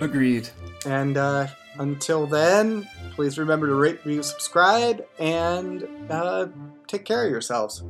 Agreed. 0.00 0.48
and 0.84 1.16
uh, 1.16 1.46
until 1.78 2.26
then 2.26 2.88
please 3.14 3.38
remember 3.38 3.66
to 3.66 3.74
rate 3.74 4.04
review 4.04 4.22
subscribe 4.22 5.06
and 5.18 5.86
uh, 6.10 6.46
take 6.86 7.04
care 7.04 7.24
of 7.24 7.30
yourselves 7.30 7.82